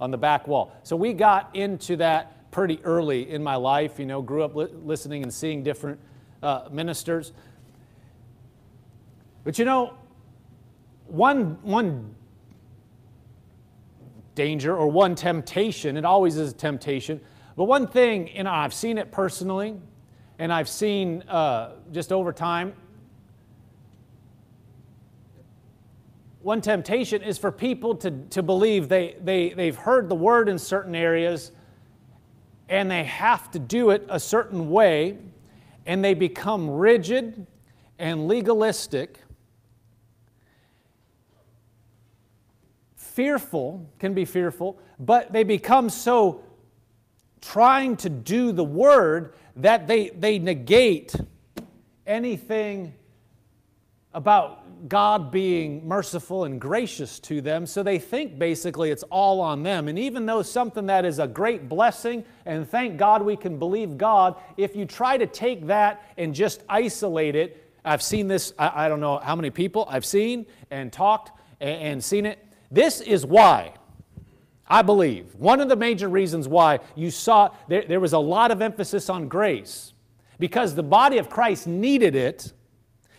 [0.00, 0.72] on the back wall.
[0.82, 3.98] So we got into that pretty early in my life.
[3.98, 6.00] You know, grew up li- listening and seeing different
[6.42, 7.32] uh, ministers.
[9.44, 9.94] But you know,
[11.06, 12.14] one, one
[14.34, 17.20] danger or one temptation, it always is a temptation,
[17.54, 19.76] but one thing, know, I've seen it personally,
[20.42, 22.72] and I've seen uh, just over time,
[26.40, 30.58] one temptation is for people to, to believe they, they, they've heard the word in
[30.58, 31.52] certain areas
[32.68, 35.16] and they have to do it a certain way,
[35.86, 37.46] and they become rigid
[38.00, 39.20] and legalistic.
[42.96, 46.42] Fearful, can be fearful, but they become so
[47.42, 51.14] trying to do the word that they, they negate
[52.06, 52.94] anything
[54.14, 57.66] about God being merciful and gracious to them.
[57.66, 59.88] So they think basically it's all on them.
[59.88, 63.98] And even though something that is a great blessing, and thank God we can believe
[63.98, 68.86] God, if you try to take that and just isolate it, I've seen this, I,
[68.86, 72.38] I don't know how many people I've seen and talked and, and seen it
[72.72, 73.74] this is why,
[74.66, 78.50] I believe, one of the major reasons why you saw there, there was a lot
[78.50, 79.92] of emphasis on grace
[80.38, 82.52] because the body of Christ needed it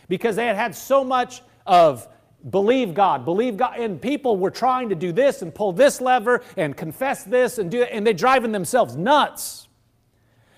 [0.07, 2.07] because they had had so much of
[2.49, 6.41] believe God, believe God, and people were trying to do this and pull this lever
[6.57, 9.67] and confess this and do it, and they're driving themselves nuts.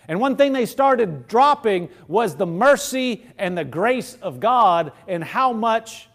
[0.08, 5.24] And one thing they started dropping was the mercy and the grace of God and
[5.24, 6.10] how much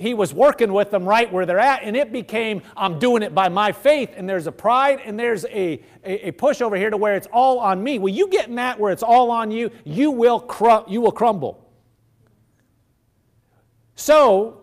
[0.00, 3.34] he was working with them right where they're at, and it became, I'm doing it
[3.34, 6.88] by my faith, and there's a pride and there's a, a, a push over here
[6.88, 7.98] to where it's all on me.
[7.98, 11.12] Well, you get in that where it's all on you, you will, cru- you will
[11.12, 11.70] crumble.
[13.94, 14.62] So,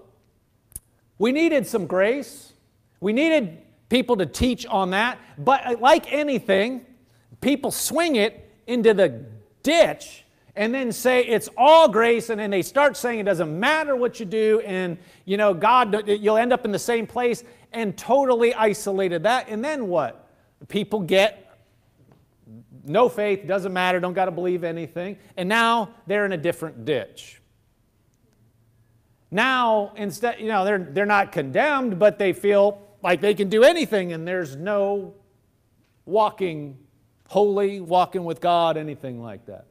[1.19, 2.53] we needed some grace.
[2.99, 5.19] We needed people to teach on that.
[5.37, 6.83] But uh, like anything,
[7.41, 9.25] people swing it into the
[9.61, 10.23] ditch
[10.57, 14.19] and then say it's all grace and then they start saying it doesn't matter what
[14.19, 18.53] you do and you know god you'll end up in the same place and totally
[18.53, 19.23] isolated.
[19.23, 20.29] That and then what?
[20.67, 21.43] People get
[22.83, 26.85] no faith doesn't matter don't got to believe anything and now they're in a different
[26.85, 27.41] ditch.
[29.29, 33.63] Now instead you know they're they're not condemned but they feel like they can do
[33.63, 35.13] anything and there's no
[36.05, 36.77] walking
[37.27, 39.65] holy walking with god anything like that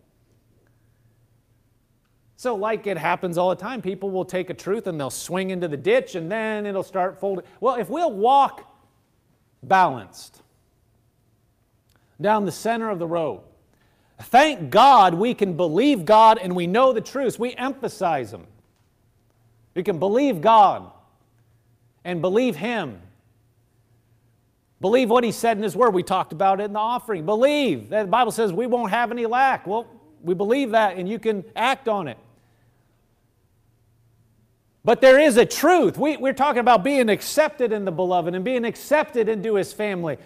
[2.39, 5.51] so, like it happens all the time, people will take a truth and they'll swing
[5.51, 7.47] into the ditch and then it'll start folding.
[7.61, 8.71] Well, if we'll walk
[9.63, 10.43] balanced
[12.21, 13.41] down the center of the road,
[14.21, 17.39] thank God we can believe God and we know the truths.
[17.39, 18.47] We emphasize them.
[19.75, 20.91] We can believe God
[22.05, 23.01] and believe Him.
[24.83, 25.95] Believe what He said in His Word.
[25.95, 27.25] We talked about it in the offering.
[27.25, 27.89] Believe.
[27.89, 29.67] that The Bible says we won't have any lack.
[29.67, 29.87] Well,
[30.23, 32.19] we believe that and you can act on it.
[34.87, 35.99] But there is a truth.
[35.99, 40.17] We, we're talking about being accepted in the beloved and being accepted into his family.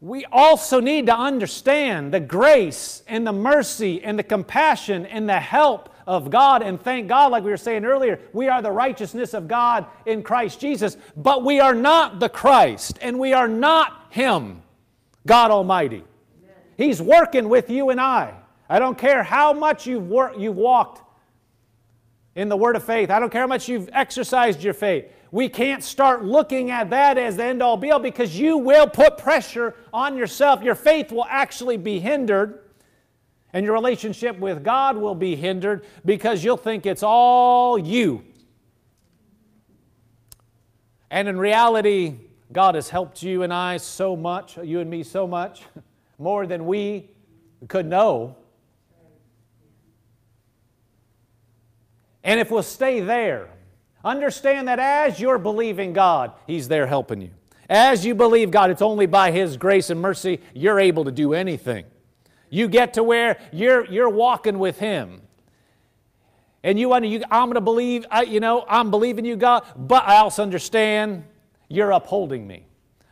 [0.00, 5.38] We also need to understand the grace and the mercy and the compassion and the
[5.38, 6.60] help of God.
[6.60, 10.24] And thank God, like we were saying earlier, we are the righteousness of God in
[10.24, 10.96] Christ Jesus.
[11.16, 14.60] But we are not the Christ and we are not Him,
[15.24, 16.02] God Almighty.
[16.76, 18.34] He's working with you and I.
[18.68, 21.03] I don't care how much you've, worked, you've walked
[22.36, 23.10] in the word of faith.
[23.10, 25.06] I don't care how much you've exercised your faith.
[25.30, 28.86] We can't start looking at that as the end all be all because you will
[28.86, 30.62] put pressure on yourself.
[30.62, 32.60] Your faith will actually be hindered,
[33.52, 38.24] and your relationship with God will be hindered because you'll think it's all you.
[41.10, 42.16] And in reality,
[42.52, 45.62] God has helped you and I so much, you and me so much,
[46.18, 47.10] more than we
[47.68, 48.36] could know.
[52.24, 53.50] And if we'll stay there,
[54.02, 57.30] understand that as you're believing God, He's there helping you.
[57.68, 61.34] As you believe God, it's only by His grace and mercy you're able to do
[61.34, 61.84] anything.
[62.50, 65.20] You get to where you're, you're walking with Him.
[66.62, 70.04] And you, you I'm going to believe, I, you know, I'm believing you, God, but
[70.08, 71.24] I also understand
[71.68, 72.66] you're upholding me.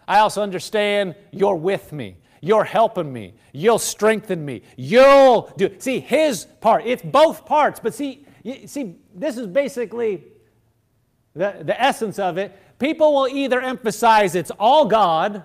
[0.09, 2.17] I also understand you're with me.
[2.41, 3.35] You're helping me.
[3.53, 4.63] You'll strengthen me.
[4.77, 5.75] You'll do.
[5.79, 8.27] See, his part, it's both parts, but see,
[8.67, 10.25] see, this is basically
[11.35, 12.57] the, the essence of it.
[12.79, 15.45] People will either emphasize it's all God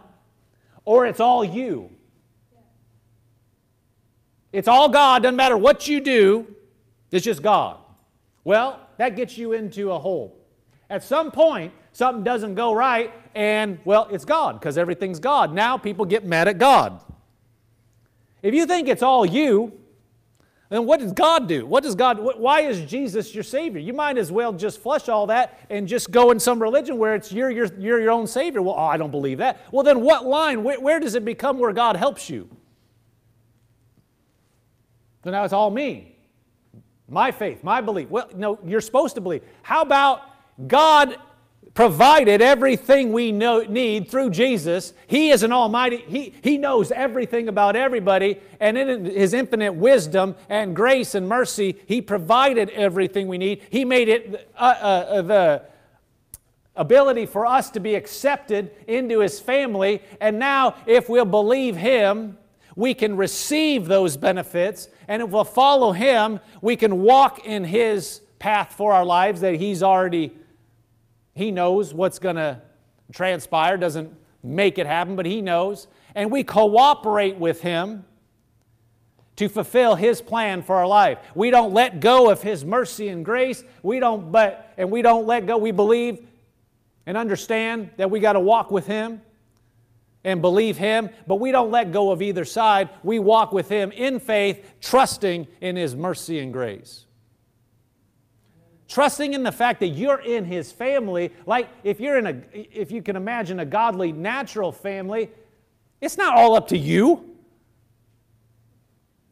[0.86, 1.89] or it's all you.
[4.51, 6.47] It's all God, doesn't matter what you do,
[7.11, 7.78] it's just God.
[8.43, 10.38] Well, that gets you into a hole.
[10.89, 15.53] At some point, something doesn't go right, and well, it's God because everything's God.
[15.53, 17.01] Now people get mad at God.
[18.41, 19.74] If you think it's all you,
[20.70, 21.65] then what does God do?
[21.65, 23.80] What does God, why is Jesus your Savior?
[23.80, 27.15] You might as well just flush all that and just go in some religion where
[27.15, 28.61] it's you're, you're, you're your own Savior.
[28.61, 29.61] Well, oh, I don't believe that.
[29.72, 32.49] Well, then what line, where, where does it become where God helps you?
[35.24, 36.18] So now it's all me.
[37.07, 38.09] My faith, my belief.
[38.09, 39.43] Well, no, you're supposed to believe.
[39.61, 40.22] How about
[40.68, 41.15] God
[41.78, 44.93] provided everything we know, need through Jesus.
[45.05, 50.36] He is an almighty, he, he knows everything about everybody, and in His infinite wisdom
[50.49, 53.61] and grace and mercy, He provided everything we need.
[53.69, 55.61] He made it uh, uh, the
[56.75, 62.39] ability for us to be accepted into His family, and now if we'll believe Him,
[62.75, 68.21] we can receive those benefits, and if we'll follow Him, we can walk in His
[68.39, 70.34] path for our lives that He's already
[71.38, 72.61] he knows what's going to
[73.13, 74.11] transpire, doesn't
[74.43, 75.88] make it happen, but He knows.
[76.15, 78.05] And we cooperate with Him
[79.35, 81.19] to fulfill His plan for our life.
[81.35, 83.63] We don't let go of His mercy and grace.
[83.83, 85.57] We don't, but, and we don't let go.
[85.57, 86.25] We believe
[87.05, 89.21] and understand that we got to walk with Him
[90.23, 92.89] and believe Him, but we don't let go of either side.
[93.03, 97.06] We walk with Him in faith, trusting in His mercy and grace.
[98.88, 102.89] Trusting in the fact that you're in his family, like if you're in a, if
[102.89, 105.29] you can imagine a godly natural family,
[105.99, 107.35] it's not all up to you.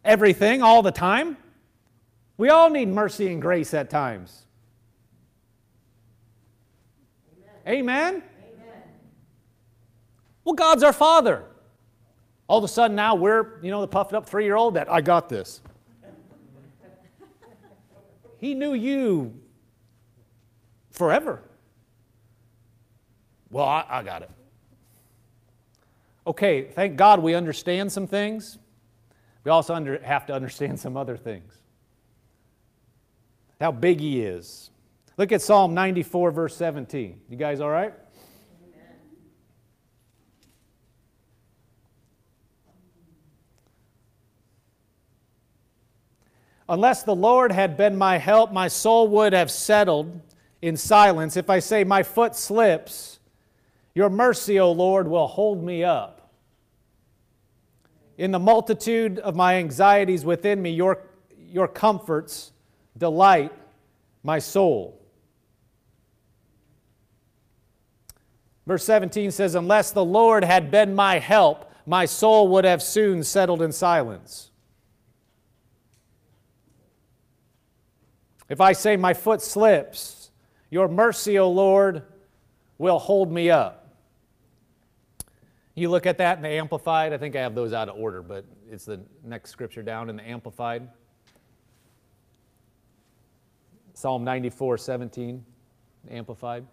[0.03, 1.37] Everything, all the time.
[2.37, 4.45] We all need mercy and grace at times.
[7.65, 7.79] Amen?
[7.79, 8.13] Amen?
[8.13, 8.23] Amen.
[10.43, 11.45] Well, God's our Father.
[12.47, 14.91] All of a sudden now we're, you know, the puffed up three year old that
[14.91, 15.61] I got this.
[18.37, 19.33] he knew you
[20.95, 21.41] forever.
[23.51, 24.31] Well, I, I got it.
[26.27, 28.57] Okay, thank God we understand some things.
[29.43, 31.53] We also under, have to understand some other things.
[33.61, 34.71] How big He is.
[35.17, 37.21] Look at Psalm 94, verse 17.
[37.29, 37.93] You guys all right?
[46.67, 50.19] Unless the Lord had been my help, my soul would have settled
[50.65, 51.37] in silence.
[51.37, 53.19] If I say, My foot slips,
[53.93, 56.31] your mercy, O Lord, will hold me up.
[58.17, 61.03] In the multitude of my anxieties within me, your,
[61.37, 62.51] your comforts
[62.97, 63.53] delight
[64.23, 64.99] my soul.
[68.65, 73.23] Verse 17 says, Unless the Lord had been my help, my soul would have soon
[73.23, 74.49] settled in silence.
[78.49, 80.24] If I say my foot slips,
[80.69, 82.03] your mercy, O Lord,
[82.77, 83.85] will hold me up.
[85.75, 87.11] You look at that in the Amplified.
[87.11, 90.15] I think I have those out of order, but it's the next scripture down in
[90.15, 90.87] the Amplified.
[93.93, 95.45] Psalm 94 17,
[96.09, 96.65] Amplified.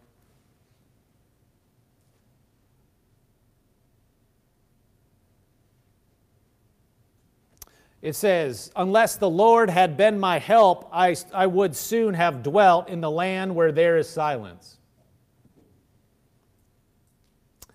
[8.03, 12.89] It says, Unless the Lord had been my help, I, I would soon have dwelt
[12.89, 14.77] in the land where there is silence.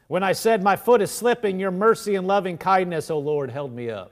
[0.08, 3.74] When I said, My foot is slipping, your mercy and loving kindness, O Lord, held
[3.74, 4.12] me up.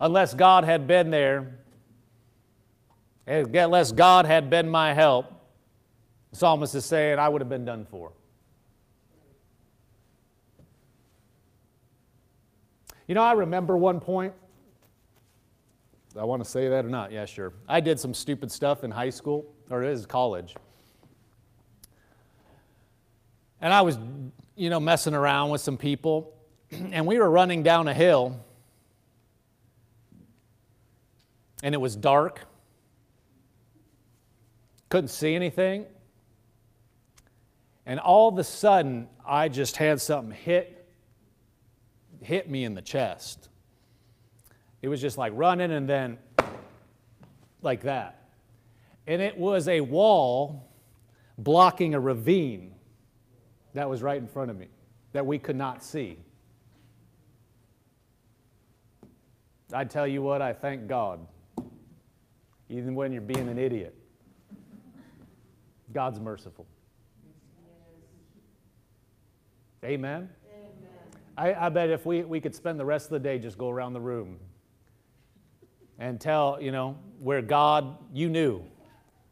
[0.00, 1.58] unless God had been there,
[3.26, 5.26] eh, unless God had been my help,
[6.30, 8.12] the psalmist is saying, I would have been done for.
[13.06, 14.34] You know, I remember one point.
[16.18, 17.12] I want to say that or not?
[17.12, 17.52] Yeah, sure.
[17.68, 20.56] I did some stupid stuff in high school, or it is college.
[23.60, 23.98] And I was,
[24.56, 26.34] you know, messing around with some people,
[26.70, 28.40] and we were running down a hill,
[31.62, 32.40] and it was dark.
[34.88, 35.86] Couldn't see anything.
[37.84, 40.75] And all of a sudden, I just had something hit
[42.20, 43.48] hit me in the chest.
[44.82, 46.18] It was just like running and then
[47.62, 48.28] like that.
[49.06, 50.68] And it was a wall
[51.38, 52.74] blocking a ravine
[53.74, 54.68] that was right in front of me
[55.12, 56.18] that we could not see.
[59.72, 61.26] I tell you what, I thank God,
[62.68, 63.94] even when you're being an idiot.
[65.92, 66.66] God's merciful.
[69.84, 70.28] Amen.
[71.36, 73.68] I, I bet if we, we could spend the rest of the day just go
[73.68, 74.38] around the room
[75.98, 78.62] and tell, you know, where God, you knew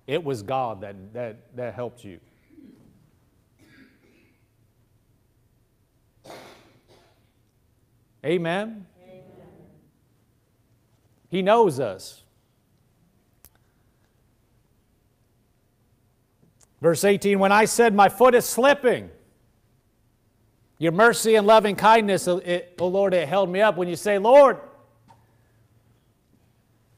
[0.07, 2.21] it was God that, that, that helped you.
[8.25, 8.87] Amen?
[9.03, 9.23] Amen?
[11.29, 12.23] He knows us.
[16.81, 19.11] Verse 18 When I said, My foot is slipping,
[20.79, 23.77] your mercy and loving kindness, oh, it, oh Lord, it held me up.
[23.77, 24.59] When you say, Lord,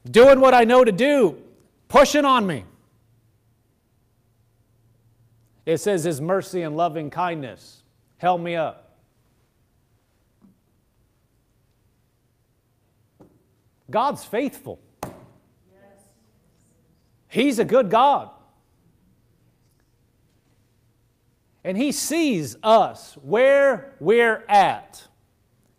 [0.09, 1.37] doing what I know to do,
[1.87, 2.65] pushing on me.
[5.65, 7.83] It says His mercy and loving kindness
[8.17, 8.95] held me up.
[13.89, 14.79] God's faithful.
[17.29, 18.29] He's a good God.
[21.63, 25.07] And He sees us where we're at.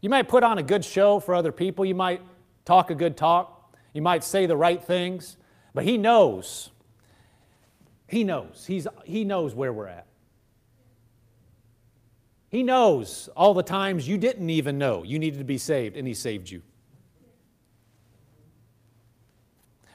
[0.01, 2.22] You might put on a good show for other people, you might
[2.64, 5.37] talk a good talk, you might say the right things,
[5.74, 6.70] but He knows.
[8.07, 8.64] He knows.
[8.66, 10.07] He's, he knows where we're at.
[12.51, 16.09] He knows all the times you didn't even know you needed to be saved, and
[16.09, 16.62] He saved you.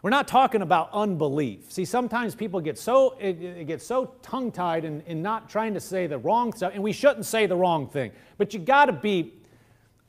[0.04, 1.72] We're not talking about unbelief.
[1.72, 5.80] See, sometimes people get so it, it gets so tongue-tied in, in not trying to
[5.80, 8.12] say the wrong stuff, and we shouldn't say the wrong thing.
[8.38, 9.34] But you got to be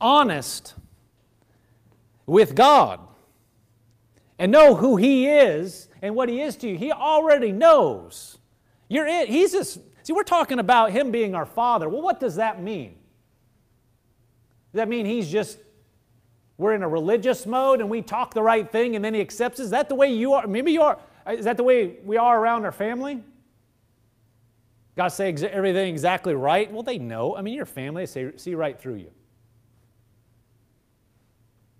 [0.01, 0.73] honest
[2.25, 2.99] with God
[4.37, 6.77] and know who He is and what He is to you.
[6.77, 8.37] He already knows.
[8.89, 9.29] You're it.
[9.29, 10.11] He's just see.
[10.11, 11.87] We're talking about Him being our Father.
[11.87, 12.95] Well, what does that mean?
[14.73, 15.57] Does that mean He's just
[16.57, 19.59] we're in a religious mode and we talk the right thing and then he accepts
[19.59, 19.65] us.
[19.65, 20.47] Is that the way you are?
[20.47, 20.99] Maybe you are.
[21.27, 23.23] Is that the way we are around our family?
[24.95, 26.71] God say ex- everything exactly right?
[26.71, 27.35] Well, they know.
[27.35, 29.11] I mean, your family, they say, see right through you.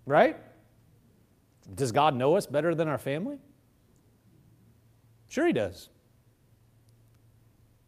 [0.04, 0.36] Right?
[1.74, 3.38] Does God know us better than our family?
[5.28, 5.88] Sure, He does.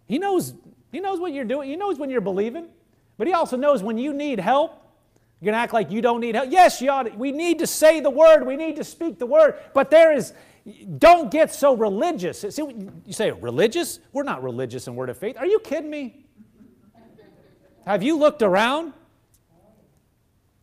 [0.07, 0.55] He knows,
[0.91, 2.69] he knows what you're doing, He knows when you're believing,
[3.19, 4.88] but He also knows when you need help
[5.41, 6.51] you're going to act like you don't need help.
[6.51, 8.45] Yes, you ought to, we need to say the word.
[8.45, 9.55] We need to speak the word.
[9.73, 10.33] But there is,
[10.99, 12.41] don't get so religious.
[12.41, 14.01] See, you say, religious?
[14.13, 15.37] We're not religious in Word of Faith.
[15.39, 16.27] Are you kidding me?
[17.87, 18.93] Have you looked around?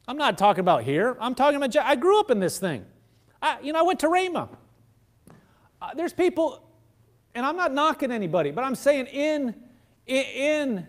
[0.07, 1.17] I'm not talking about here.
[1.19, 2.85] I'm talking about, I grew up in this thing.
[3.41, 4.49] I, you know, I went to Rhema.
[5.81, 6.67] Uh, there's people,
[7.33, 9.55] and I'm not knocking anybody, but I'm saying in,
[10.05, 10.85] in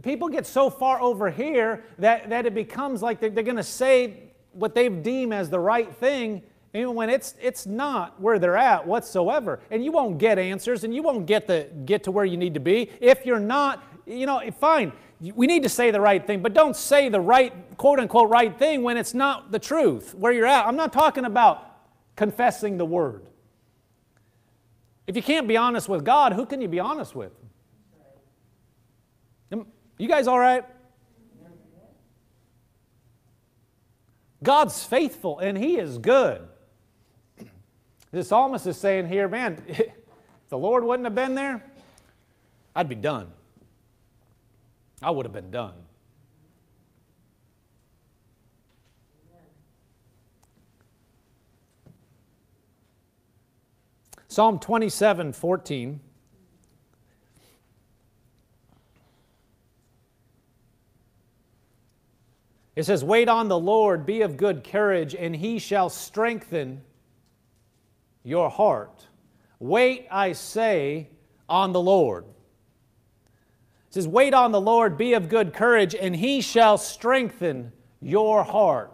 [0.00, 3.62] people get so far over here that, that it becomes like they're, they're going to
[3.62, 6.42] say what they deem as the right thing
[6.74, 9.60] even when it's, it's not where they're at whatsoever.
[9.70, 12.54] And you won't get answers and you won't get, the, get to where you need
[12.54, 16.42] to be if you're not, you know, fine, we need to say the right thing,
[16.42, 20.32] but don't say the right, quote unquote, right thing when it's not the truth where
[20.32, 20.66] you're at.
[20.66, 21.76] I'm not talking about
[22.16, 23.26] confessing the word.
[25.06, 27.32] If you can't be honest with God, who can you be honest with?
[30.02, 30.64] You guys all right?
[34.42, 36.42] God's faithful and He is good.
[38.10, 39.92] The psalmist is saying here, man, if
[40.48, 41.64] the Lord wouldn't have been there,
[42.74, 43.28] I'd be done.
[45.00, 45.74] I would have been done.
[54.26, 56.00] Psalm 27 14.
[62.74, 66.82] It says, Wait on the Lord, be of good courage, and he shall strengthen
[68.24, 69.06] your heart.
[69.58, 71.08] Wait, I say,
[71.48, 72.24] on the Lord.
[72.24, 78.42] It says, Wait on the Lord, be of good courage, and he shall strengthen your
[78.42, 78.90] heart.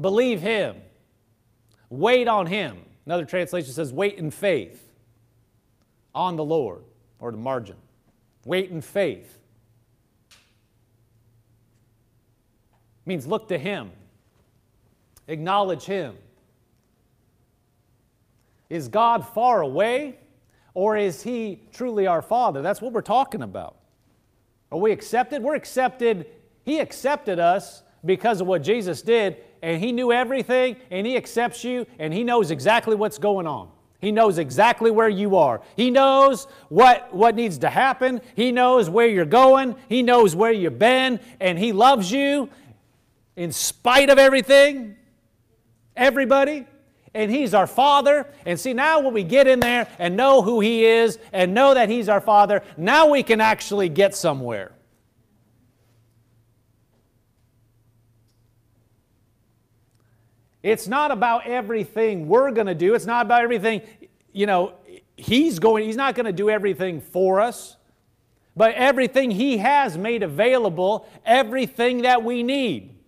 [0.00, 0.76] Believe him.
[1.90, 2.78] Wait on him.
[3.04, 4.92] Another translation says, Wait in faith
[6.14, 6.84] on the Lord,
[7.18, 7.76] or the margin.
[8.44, 9.39] Wait in faith.
[13.10, 13.90] Means look to him,
[15.26, 16.14] acknowledge him.
[18.68, 20.16] Is God far away
[20.74, 22.62] or is he truly our Father?
[22.62, 23.74] That's what we're talking about.
[24.70, 25.42] Are we accepted?
[25.42, 26.26] We're accepted.
[26.64, 31.64] He accepted us because of what Jesus did, and he knew everything, and he accepts
[31.64, 33.70] you, and he knows exactly what's going on.
[34.00, 35.60] He knows exactly where you are.
[35.74, 38.20] He knows what, what needs to happen.
[38.36, 39.74] He knows where you're going.
[39.88, 41.20] He knows where you've been.
[41.40, 42.48] And He loves you
[43.40, 44.96] in spite of everything,
[45.96, 46.66] everybody.
[47.14, 48.26] And He's our Father.
[48.44, 51.72] And see, now when we get in there and know who He is and know
[51.72, 54.72] that He's our Father, now we can actually get somewhere.
[60.62, 62.94] It's not about everything we're going to do.
[62.94, 63.80] It's not about everything,
[64.34, 64.74] you know,
[65.16, 67.78] he's going he's not going to do everything for us.
[68.54, 72.99] But everything he has made available, everything that we need.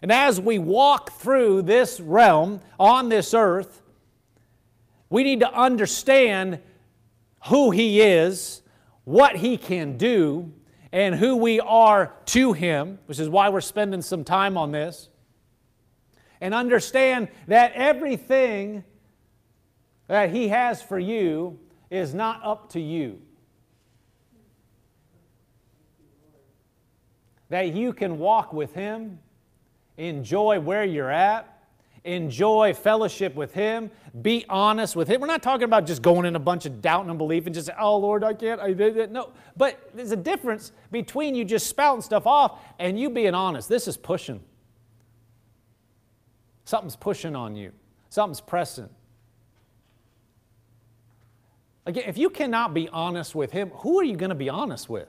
[0.00, 3.82] And as we walk through this realm on this earth,
[5.10, 6.60] we need to understand
[7.46, 8.62] who he is,
[9.04, 10.52] what he can do,
[10.92, 15.08] and who we are to him, which is why we're spending some time on this
[16.40, 18.84] and understand that everything
[20.06, 21.58] that He has for you
[21.90, 23.20] is not up to you.
[27.50, 29.18] That you can walk with Him,
[29.98, 31.58] enjoy where you're at,
[32.04, 33.90] enjoy fellowship with Him,
[34.22, 35.20] be honest with Him.
[35.20, 37.66] We're not talking about just going in a bunch of doubt and unbelief and just
[37.66, 39.10] say, oh Lord, I can't, I did it.
[39.10, 43.68] No, but there's a difference between you just spouting stuff off and you being honest.
[43.68, 44.40] This is pushing.
[46.64, 47.72] Something's pushing on you,
[48.08, 48.88] something's pressing.
[51.84, 54.88] Again, if you cannot be honest with Him, who are you going to be honest
[54.90, 55.08] with?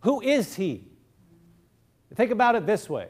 [0.00, 0.84] Who is He?
[2.14, 3.08] Think about it this way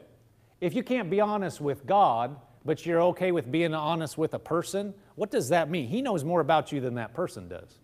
[0.61, 2.35] if you can't be honest with God,
[2.65, 5.87] but you're okay with being honest with a person, what does that mean?
[5.87, 7.79] He knows more about you than that person does.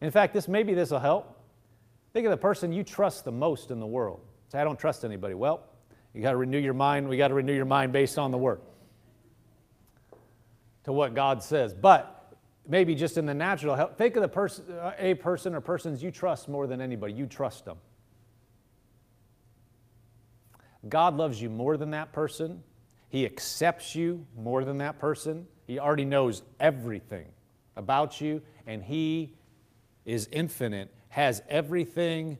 [0.00, 1.40] In fact, this maybe this will help.
[2.12, 4.20] Think of the person you trust the most in the world.
[4.48, 5.34] Say, I don't trust anybody.
[5.34, 5.64] Well,
[6.12, 7.08] you got to renew your mind.
[7.08, 8.60] We got to renew your mind based on the Word
[10.84, 11.74] to what God says.
[11.74, 12.36] But
[12.68, 16.10] maybe just in the natural, help, think of the uh, a person or persons you
[16.10, 17.14] trust more than anybody.
[17.14, 17.78] You trust them.
[20.88, 22.62] God loves you more than that person.
[23.08, 25.46] He accepts you more than that person.
[25.66, 27.26] He already knows everything
[27.76, 29.34] about you, and He
[30.04, 32.38] is infinite, has everything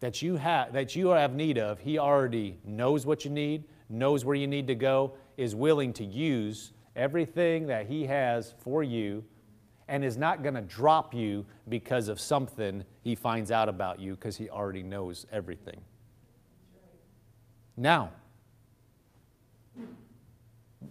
[0.00, 4.24] that you have that you have need of, he already knows what you need, knows
[4.24, 9.24] where you need to go, is willing to use everything that he has for you
[9.88, 14.14] and is not going to drop you because of something he finds out about you
[14.14, 15.80] because he already knows everything.
[17.78, 18.10] Now,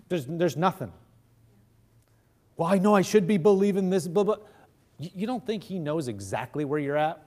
[0.08, 0.94] there's, there's nothing.
[2.56, 4.38] Well, I know I should be believing this, blah.
[4.98, 7.22] You don't think he knows exactly where you're at?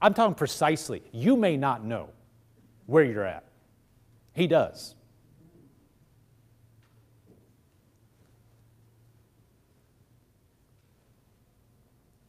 [0.00, 1.02] I'm talking precisely.
[1.12, 2.08] You may not know
[2.86, 3.44] where you're at.
[4.32, 4.94] He does.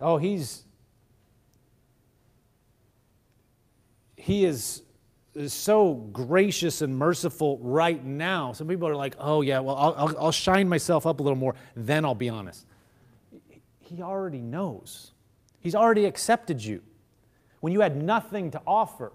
[0.02, 0.65] Oh, he's
[4.26, 4.82] he is,
[5.48, 8.54] so gracious and merciful right now.
[8.54, 11.38] Some people are like, oh, yeah, well, I'll, I'll, I'll shine myself up a little
[11.38, 12.66] more, then I'll be honest.
[13.82, 15.12] He already knows,
[15.60, 16.82] He's already accepted you
[17.60, 19.12] when you had nothing to offer.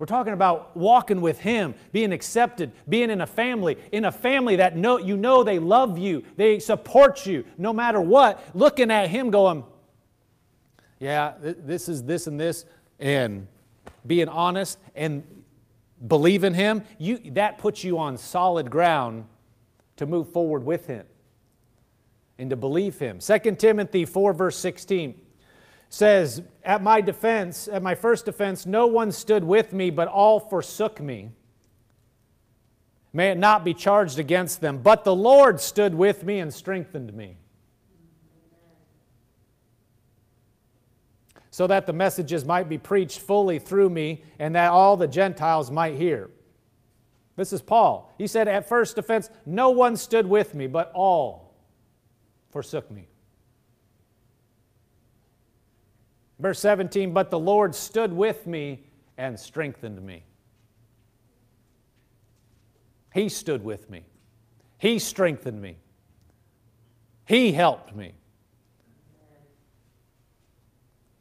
[0.00, 4.56] We're talking about walking with Him, being accepted, being in a family, in a family
[4.56, 9.08] that know, you know they love you, they support you no matter what, looking at
[9.08, 9.62] Him going,
[10.98, 12.64] yeah, this is this and this,
[12.98, 13.46] and
[14.06, 15.22] being honest and
[16.06, 19.24] believe in Him, you, that puts you on solid ground
[19.96, 21.06] to move forward with Him
[22.38, 23.18] and to believe Him.
[23.18, 25.20] 2 Timothy 4, verse 16
[25.88, 30.40] says, At my defense, at my first defense, no one stood with me, but all
[30.40, 31.30] forsook me.
[33.12, 34.78] May it not be charged against them.
[34.78, 37.36] But the Lord stood with me and strengthened me.
[41.54, 45.70] So that the messages might be preached fully through me and that all the Gentiles
[45.70, 46.28] might hear.
[47.36, 48.12] This is Paul.
[48.18, 51.54] He said, At first offense, no one stood with me, but all
[52.50, 53.06] forsook me.
[56.40, 60.24] Verse 17, but the Lord stood with me and strengthened me.
[63.14, 64.02] He stood with me.
[64.78, 65.76] He strengthened me.
[67.26, 68.14] He helped me.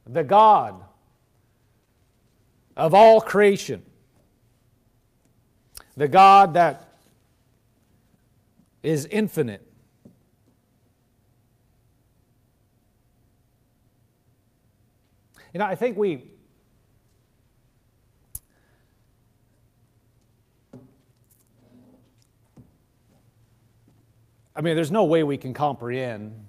[0.06, 0.84] The God
[2.76, 3.84] of all creation,
[5.95, 6.97] the God that
[8.82, 9.66] is infinite,
[15.54, 16.32] You know, I think we
[24.56, 26.45] I mean, there's no way we can comprehend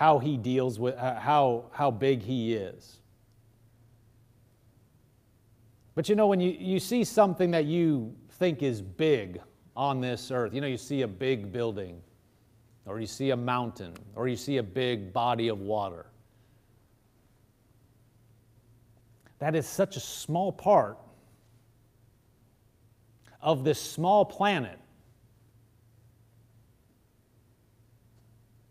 [0.00, 3.00] how he deals with uh, how how big he is.
[5.94, 9.42] But you know, when you, you see something that you think is big
[9.76, 12.00] on this earth, you know, you see a big building,
[12.86, 16.06] or you see a mountain, or you see a big body of water.
[19.38, 20.96] That is such a small part
[23.42, 24.78] of this small planet.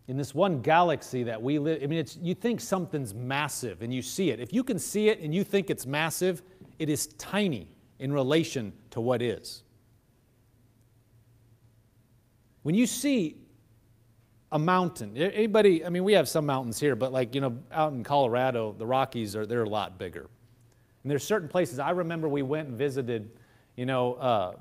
[0.10, 3.94] In this one galaxy that we live, I mean, it's, you think something's massive and
[3.94, 4.40] you see it.
[4.40, 6.42] If you can see it and you think it's massive,
[6.80, 7.68] it is tiny
[8.00, 9.62] in relation to what is.
[12.64, 13.38] When you see
[14.52, 17.94] a mountain, anybody, I mean, we have some mountains here, but like, you know, out
[17.94, 20.28] in Colorado, the Rockies are, they're a lot bigger.
[21.04, 23.30] And there's certain places, I remember we went and visited,
[23.76, 24.56] you know, uh,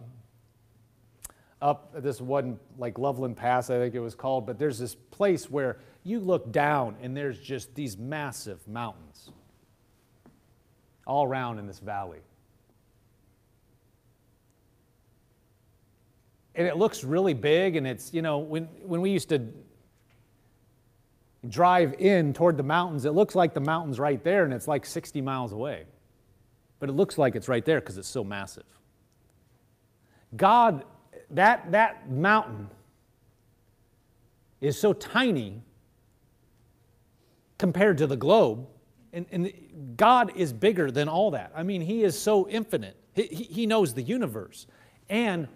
[1.61, 5.51] up this one like Loveland Pass, I think it was called, but there's this place
[5.51, 9.31] where you look down and there's just these massive mountains
[11.07, 12.21] all around in this valley.
[16.55, 19.47] And it looks really big, and it's, you know, when, when we used to
[21.49, 24.85] drive in toward the mountains, it looks like the mountain's right there, and it's like
[24.85, 25.85] 60 miles away
[26.79, 28.65] but it looks like it's right there because it's so massive.
[30.37, 30.85] God,
[31.31, 32.69] that, that mountain
[34.61, 35.63] is so tiny
[37.59, 38.67] compared to the globe,
[39.13, 39.53] and, and
[39.97, 41.53] God is bigger than all that.
[41.55, 44.67] I mean, He is so infinite, He, he knows the universe.
[45.09, 45.49] And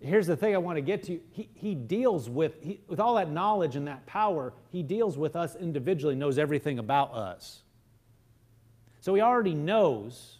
[0.00, 3.14] here's the thing I want to get to He, he deals with, he, with all
[3.14, 7.62] that knowledge and that power, He deals with us individually, knows everything about us.
[9.00, 10.38] So He already knows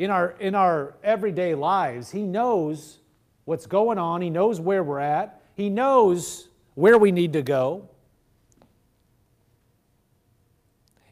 [0.00, 2.10] in our, in our everyday lives.
[2.10, 3.00] He knows
[3.44, 7.86] what's going on, He knows where we're at, He knows where we need to go.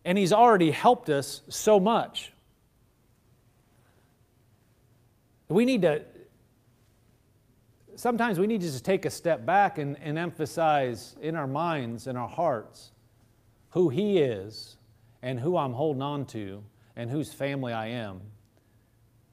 [0.06, 2.32] And He's already helped us so much.
[5.50, 6.02] We need to,
[7.94, 12.06] sometimes we need to just take a step back and, and emphasize in our minds
[12.06, 12.92] and our hearts
[13.68, 14.78] who He is
[15.20, 16.64] and who I'm holding on to
[16.96, 18.22] and whose family I am.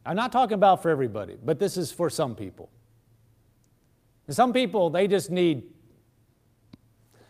[0.06, 2.70] I'm not talking about for everybody, but this is for some people.
[4.30, 5.64] some people, they just need,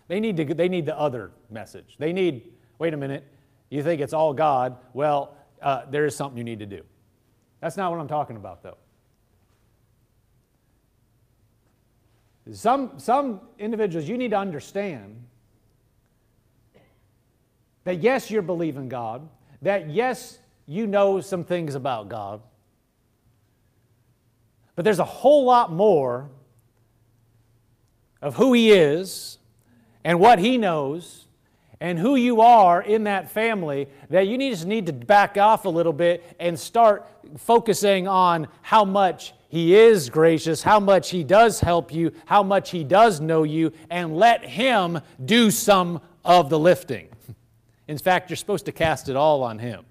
[0.07, 1.95] they need, to, they need the other message.
[1.97, 3.25] They need, wait a minute,
[3.69, 4.77] you think it's all God?
[4.93, 6.83] Well, uh, there is something you need to do.
[7.61, 8.77] That's not what I'm talking about, though.
[12.51, 15.23] Some, some individuals, you need to understand
[17.85, 19.27] that yes, you're believing God,
[19.61, 22.41] that yes, you know some things about God,
[24.75, 26.29] but there's a whole lot more
[28.21, 29.37] of who He is
[30.03, 31.25] and what He knows
[31.79, 35.69] and who you are in that family that you just need to back off a
[35.69, 37.07] little bit and start
[37.37, 42.71] focusing on how much He is gracious, how much He does help you, how much
[42.71, 47.09] He does know you, and let Him do some of the lifting.
[47.87, 49.85] In fact, you're supposed to cast it all on Him.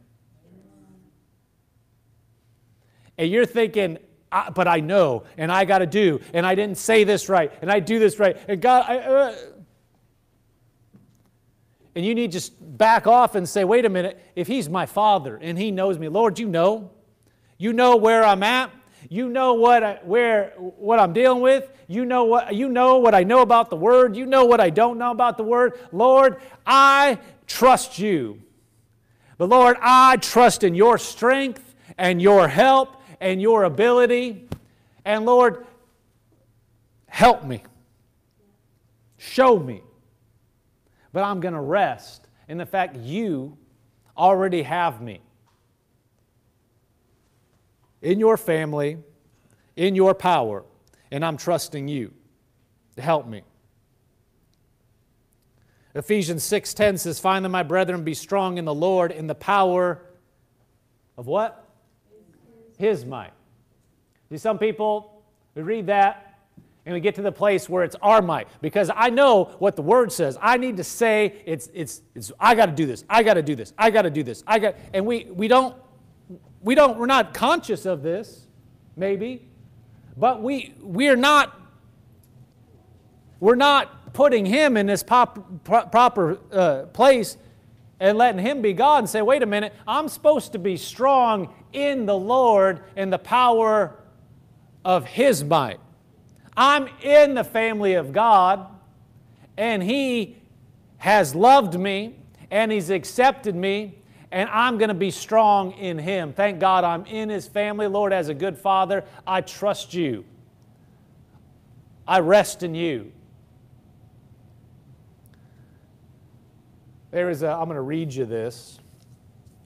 [3.16, 3.98] And you're thinking,
[4.34, 7.52] I, but I know, and I got to do, and I didn't say this right,
[7.62, 9.34] and I do this right, and God, I, uh,
[11.94, 14.86] and you need to just back off and say, wait a minute, if He's my
[14.86, 16.90] Father and He knows me, Lord, you know,
[17.58, 18.72] you know where I'm at,
[19.08, 23.14] you know what I, where what I'm dealing with, you know what you know what
[23.14, 26.38] I know about the Word, you know what I don't know about the Word, Lord,
[26.66, 28.42] I trust you,
[29.38, 34.48] but Lord, I trust in Your strength and Your help and your ability.
[35.04, 35.66] And Lord,
[37.06, 37.62] help me.
[39.18, 39.82] Show me.
[41.12, 43.56] but I'm going to rest in the fact you
[44.18, 45.20] already have me.
[48.02, 48.98] In your family,
[49.76, 50.64] in your power,
[51.12, 52.12] and I'm trusting you
[52.96, 53.42] to help me.
[55.94, 60.02] Ephesians 6:10 says, "Finally, my brethren, be strong in the Lord in the power
[61.16, 61.63] of what?
[62.78, 63.32] His might."
[64.30, 65.22] See, some people
[65.54, 66.38] we read that
[66.86, 69.82] and we get to the place where it's our might because I know what the
[69.82, 70.36] word says.
[70.40, 73.04] I need to say it's it's it's I got to do this.
[73.08, 73.72] I got to do this.
[73.78, 74.42] I got to do this.
[74.46, 75.76] I got and we we don't
[76.62, 78.46] we don't we're not conscious of this
[78.96, 79.48] maybe
[80.16, 81.60] but we we're not
[83.40, 87.36] we're not putting him in this pop, pro, proper uh, place
[88.04, 91.54] and letting him be God and say, wait a minute, I'm supposed to be strong
[91.72, 93.96] in the Lord in the power
[94.84, 95.80] of his might.
[96.54, 98.66] I'm in the family of God,
[99.56, 100.36] and He
[100.98, 102.16] has loved me,
[102.50, 103.98] and He's accepted me,
[104.30, 106.34] and I'm going to be strong in Him.
[106.34, 107.86] Thank God I'm in His family.
[107.86, 110.26] Lord, as a good father, I trust you.
[112.06, 113.12] I rest in you.
[117.14, 118.80] There is a, I'm going to read you this.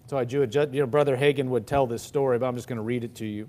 [0.07, 2.77] So I do, you know, Brother Hagin would tell this story, but I'm just going
[2.77, 3.47] to read it to you.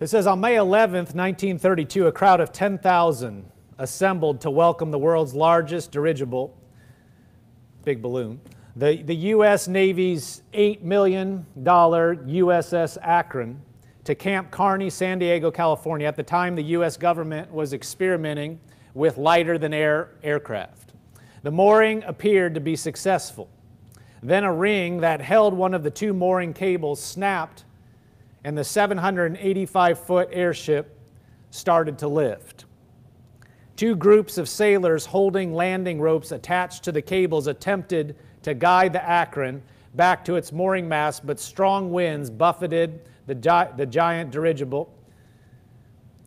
[0.00, 3.48] It says on May 11th, 1932, a crowd of 10,000
[3.78, 6.52] assembled to welcome the world's largest dirigible,
[7.84, 8.40] big balloon,
[8.74, 9.68] the, the U.S.
[9.68, 13.62] Navy's $8 million USS Akron,
[14.06, 16.06] to Camp Kearny, San Diego, California.
[16.06, 16.96] At the time, the U.S.
[16.96, 18.60] government was experimenting
[18.94, 20.92] with lighter than air aircraft.
[21.42, 23.48] The mooring appeared to be successful.
[24.22, 27.64] Then a ring that held one of the two mooring cables snapped
[28.44, 30.98] and the 785 foot airship
[31.50, 32.64] started to lift.
[33.74, 39.04] Two groups of sailors holding landing ropes attached to the cables attempted to guide the
[39.04, 39.62] Akron
[39.94, 44.92] back to its mooring mast, but strong winds buffeted the, gi- the giant dirigible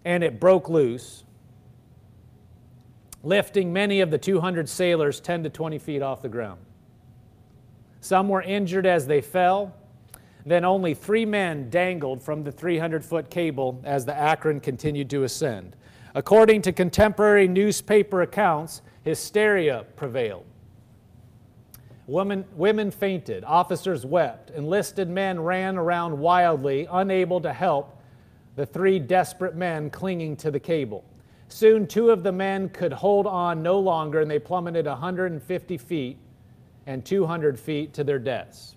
[0.05, 1.23] and it broke loose,
[3.23, 6.59] lifting many of the 200 sailors 10 to 20 feet off the ground.
[8.01, 9.75] Some were injured as they fell,
[10.45, 15.23] then only three men dangled from the 300 foot cable as the Akron continued to
[15.23, 15.75] ascend.
[16.15, 20.45] According to contemporary newspaper accounts, hysteria prevailed.
[22.09, 28.01] Women, women fainted, officers wept, enlisted men ran around wildly, unable to help
[28.55, 31.05] the three desperate men clinging to the cable.
[31.49, 36.17] Soon, two of the men could hold on no longer, and they plummeted 150 feet
[36.87, 38.75] and 200 feet to their deaths.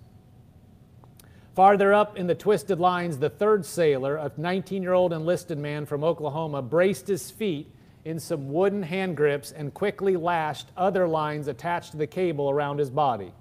[1.55, 5.87] Farther up in the twisted lines, the third sailor, a 19 year old enlisted man
[5.87, 7.73] from Oklahoma, braced his feet
[8.05, 12.79] in some wooden hand grips and quickly lashed other lines attached to the cable around
[12.79, 13.33] his body.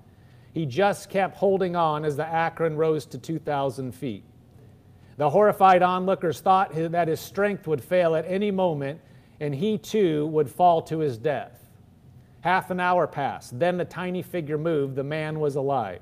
[0.53, 4.24] He just kept holding on as the Akron rose to 2,000 feet.
[5.18, 8.99] The horrified onlookers thought that his strength would fail at any moment
[9.39, 11.66] and he too would fall to his death.
[12.41, 13.57] Half an hour passed.
[13.59, 14.95] Then the tiny figure moved.
[14.95, 16.01] The man was alive.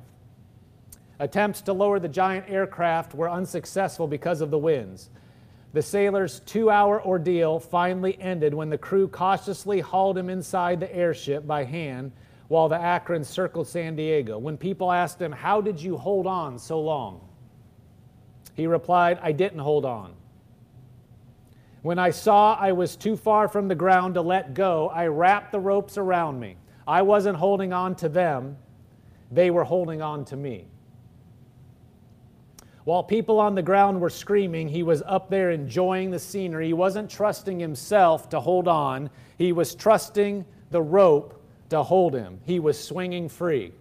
[1.20, 5.10] Attempts to lower the giant aircraft were unsuccessful because of the winds.
[5.72, 10.94] The sailor's two hour ordeal finally ended when the crew cautiously hauled him inside the
[10.96, 12.12] airship by hand
[12.48, 14.40] while the Akron circled San Diego.
[14.40, 17.22] When people asked him, How did you hold on so long?
[18.56, 20.14] He replied, I didn't hold on.
[21.84, 25.52] When I saw I was too far from the ground to let go, I wrapped
[25.52, 26.58] the ropes around me.
[26.88, 28.58] I wasn't holding on to them,
[29.32, 30.66] they were holding on to me.
[32.86, 36.68] While people on the ground were screaming, he was up there enjoying the scenery.
[36.68, 42.40] He wasn't trusting himself to hold on, he was trusting the rope to hold him.
[42.46, 43.74] He was swinging free.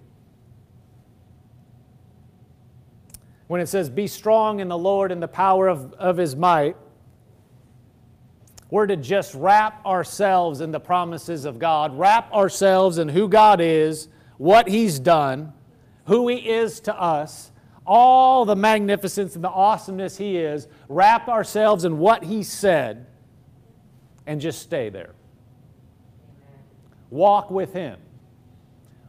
[3.46, 6.76] When it says, Be strong in the Lord and the power of, of his might,
[8.70, 13.60] we're to just wrap ourselves in the promises of God, wrap ourselves in who God
[13.62, 15.54] is, what he's done,
[16.06, 17.50] who he is to us
[17.88, 23.06] all the magnificence and the awesomeness He is, wrap ourselves in what He said,
[24.26, 25.14] and just stay there.
[27.10, 27.98] Walk with Him.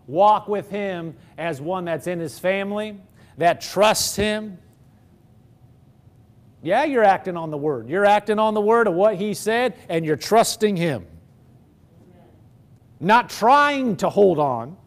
[0.08, 2.98] Walk with Him as one that's in His family,
[3.38, 4.58] that trusts Him.
[6.64, 7.90] Yeah, you're acting on the Word.
[7.90, 11.06] You're acting on the Word of what He said, and you're trusting Him.
[13.02, 14.78] Not trying to hold on,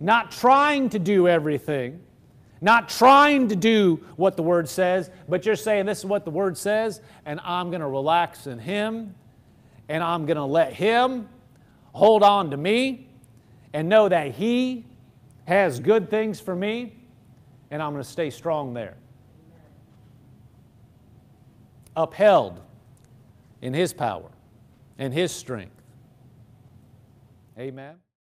[0.00, 2.00] not trying to do everything
[2.64, 6.30] Not trying to do what the Word says, but you're saying, This is what the
[6.30, 9.14] Word says, and I'm going to relax in Him,
[9.90, 11.28] and I'm going to let Him
[11.92, 13.10] hold on to me,
[13.74, 14.86] and know that He
[15.46, 16.96] has good things for me,
[17.70, 18.96] and I'm going to stay strong there.
[21.94, 22.60] Upheld
[23.60, 24.30] in His power
[24.96, 25.82] and His strength.
[27.58, 28.03] Amen.